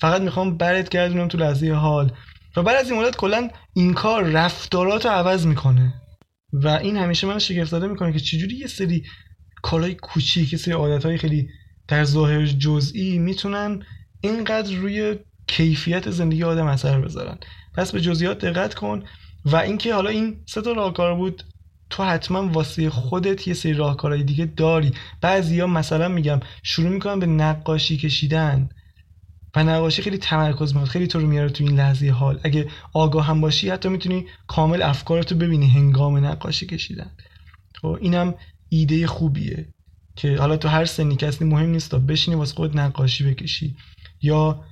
فقط 0.02 0.22
می‌خوام 0.22 0.58
برت 0.58 0.90
گردونم 0.90 1.28
تو 1.28 1.38
لحظه 1.38 1.72
حال. 1.72 2.12
و 2.58 2.64
بعد 2.64 2.76
از 2.76 2.92
این 2.92 3.02
مدت 3.02 3.16
کلا 3.16 3.50
این 3.74 3.94
کار 3.94 4.24
رفتارات 4.24 5.06
رو 5.06 5.12
عوض 5.12 5.46
می‌کنه. 5.46 5.94
و 6.54 6.68
این 6.68 6.98
همیشه 6.98 7.28
من 7.28 7.40
شگفت 7.40 7.72
زده 7.72 7.88
می‌کنه 7.88 8.14
که 8.14 8.20
چجوری 8.20 8.56
یه 8.56 8.68
سری 8.68 9.04
کارهای 9.62 9.96
کوچیک 9.96 10.54
یه 10.54 10.60
سری 10.60 10.74
عادتهای 10.74 11.18
خیلی 11.18 11.50
در 11.88 12.04
ظاهر 12.04 12.46
جزئی 12.46 13.20
می‌تونن 13.20 13.84
اینقدر 14.22 14.76
روی 14.76 15.16
کیفیت 15.48 16.10
زندگی 16.10 16.44
آدم 16.44 16.66
اثر 16.66 17.02
بذارن. 17.02 17.38
پس 17.76 17.92
به 17.92 18.02
جزئیات 18.02 18.46
دقت 18.46 18.74
کن. 18.74 19.04
و 19.52 19.56
اینکه 19.56 19.94
حالا 19.94 20.10
این 20.10 20.38
سه 20.46 20.62
تا 20.62 20.72
راهکار 20.72 21.16
بود 21.16 21.44
تو 21.90 22.04
حتما 22.04 22.48
واسه 22.48 22.90
خودت 22.90 23.48
یه 23.48 23.54
سری 23.54 23.74
راهکارهای 23.74 24.24
دیگه 24.24 24.46
داری. 24.46 24.92
بعضیا 25.22 25.68
مثلا 25.68 26.08
میگم 26.08 26.40
شروع 26.64 26.90
می‌کنن 26.90 27.20
به 27.20 27.26
نقاشی 27.26 27.98
کشیدن 27.98 28.70
و 29.56 29.64
نقاشی 29.64 30.02
خیلی 30.02 30.18
تمرکز 30.18 30.76
میاد 30.76 30.88
خیلی 30.88 31.08
تو 31.08 31.20
رو 31.20 31.28
میاره 31.28 31.50
تو 31.50 31.64
این 31.64 31.76
لحظه 31.76 32.10
حال. 32.10 32.40
اگه 32.44 32.68
آگاه 32.94 33.26
هم 33.26 33.42
باشی 33.42 33.70
حتی 33.70 33.90
می‌تونی 33.90 34.26
کامل 34.48 34.82
افکارتو 34.82 35.36
ببینی 35.36 35.68
هنگام 35.68 36.26
نقاشی 36.26 36.66
کشیدن. 36.66 37.12
خب 37.82 37.98
اینم 38.02 38.34
ایده 38.70 39.08
خوبیه 39.08 39.66
که 40.16 40.38
حالا 40.38 40.58
تو 40.58 40.68
هر 40.68 40.86
سنی 40.86 41.16
کسی 41.16 41.46
مهم 41.46 41.70
نیست 41.70 41.92
تا 41.92 42.00
بشینی 42.00 42.38
واسه 42.38 42.56
خود 42.56 42.80
نقاشی 42.80 43.24
بکشی 43.24 43.76
یا 44.22 44.64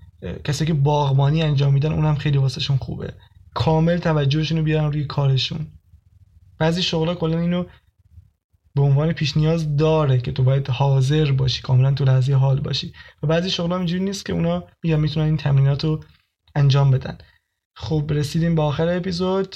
کسی 0.43 0.65
که 0.65 0.73
باغبانی 0.73 1.41
انجام 1.41 1.73
میدن 1.73 1.91
اونم 1.91 2.15
خیلی 2.15 2.37
واسهشون 2.37 2.77
خوبه. 2.77 3.13
کامل 3.57 3.97
توجهشون 3.97 4.57
رو 4.57 4.63
بیارن 4.63 4.91
روی 4.91 5.05
کارشون. 5.05 5.67
بعضی 6.59 6.81
شغلا 6.81 7.15
کلا 7.15 7.39
اینو 7.39 7.65
به 8.75 8.81
عنوان 8.81 9.13
پیش 9.13 9.37
نیاز 9.37 9.77
داره 9.77 10.21
که 10.21 10.31
تو 10.31 10.43
باید 10.43 10.69
حاضر 10.69 11.31
باشی 11.31 11.61
کاملا 11.61 11.93
تو 11.93 12.05
لحظه 12.05 12.33
حال 12.33 12.59
باشی. 12.59 12.93
و 13.23 13.27
بعضی 13.27 13.49
شغلا 13.49 13.77
اینجوری 13.77 14.03
نیست 14.03 14.25
که 14.25 14.33
اونا 14.33 14.63
میگن 14.83 14.99
می‌تونن 14.99 15.25
این 15.25 15.37
تمرینات 15.37 15.83
رو 15.83 16.03
انجام 16.55 16.91
بدن. 16.91 17.17
خب 17.75 18.11
رسیدیم 18.13 18.55
به 18.55 18.61
آخر 18.61 18.97
اپیزود. 18.97 19.55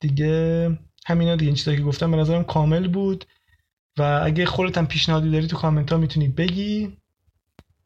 دیگه 0.00 0.78
همینا 1.06 1.36
دیگه 1.36 1.48
این 1.48 1.54
چیزایی 1.54 1.76
که 1.76 1.84
گفتم 1.84 2.10
به 2.10 2.16
نظرم 2.16 2.44
کامل 2.44 2.88
بود. 2.88 3.24
و 3.98 4.20
اگه 4.24 4.46
خودت 4.46 4.78
هم 4.78 4.86
پیشنهادی 4.86 5.30
داری 5.30 5.46
تو 5.46 5.56
کامنت 5.56 5.92
ها 5.92 5.98
می‌تونی 5.98 6.28
بگی. 6.28 6.96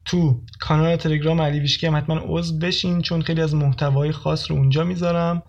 تو 0.05 0.41
کانال 0.59 0.95
تلگرام 0.95 1.41
علی 1.41 1.59
ویشکی 1.59 1.87
هم 1.87 1.95
حتما 1.95 2.21
عضو 2.27 2.57
بشین 2.59 3.01
چون 3.01 3.21
خیلی 3.21 3.41
از 3.41 3.55
محتوای 3.55 4.11
خاص 4.11 4.51
رو 4.51 4.57
اونجا 4.57 4.83
می‌ذارم. 4.83 5.43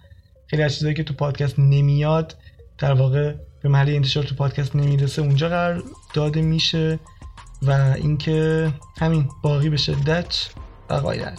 خیلی 0.46 0.62
از 0.62 0.74
چیزایی 0.74 0.94
که 0.94 1.02
تو 1.02 1.14
پادکست 1.14 1.58
نمیاد 1.58 2.36
در 2.78 2.92
واقع 2.92 3.34
به 3.62 3.68
محل 3.68 3.88
انتشار 3.88 4.24
تو 4.24 4.34
پادکست 4.34 4.76
نمی‌رسه 4.76 5.22
اونجا 5.22 5.48
قرار 5.48 5.82
داده 6.14 6.42
میشه. 6.42 6.98
و 7.62 7.94
اینکه 7.96 8.68
همین 8.98 9.28
باقی 9.42 9.68
به 9.68 9.76
شدت 9.76 10.48
بقایت. 10.90 11.38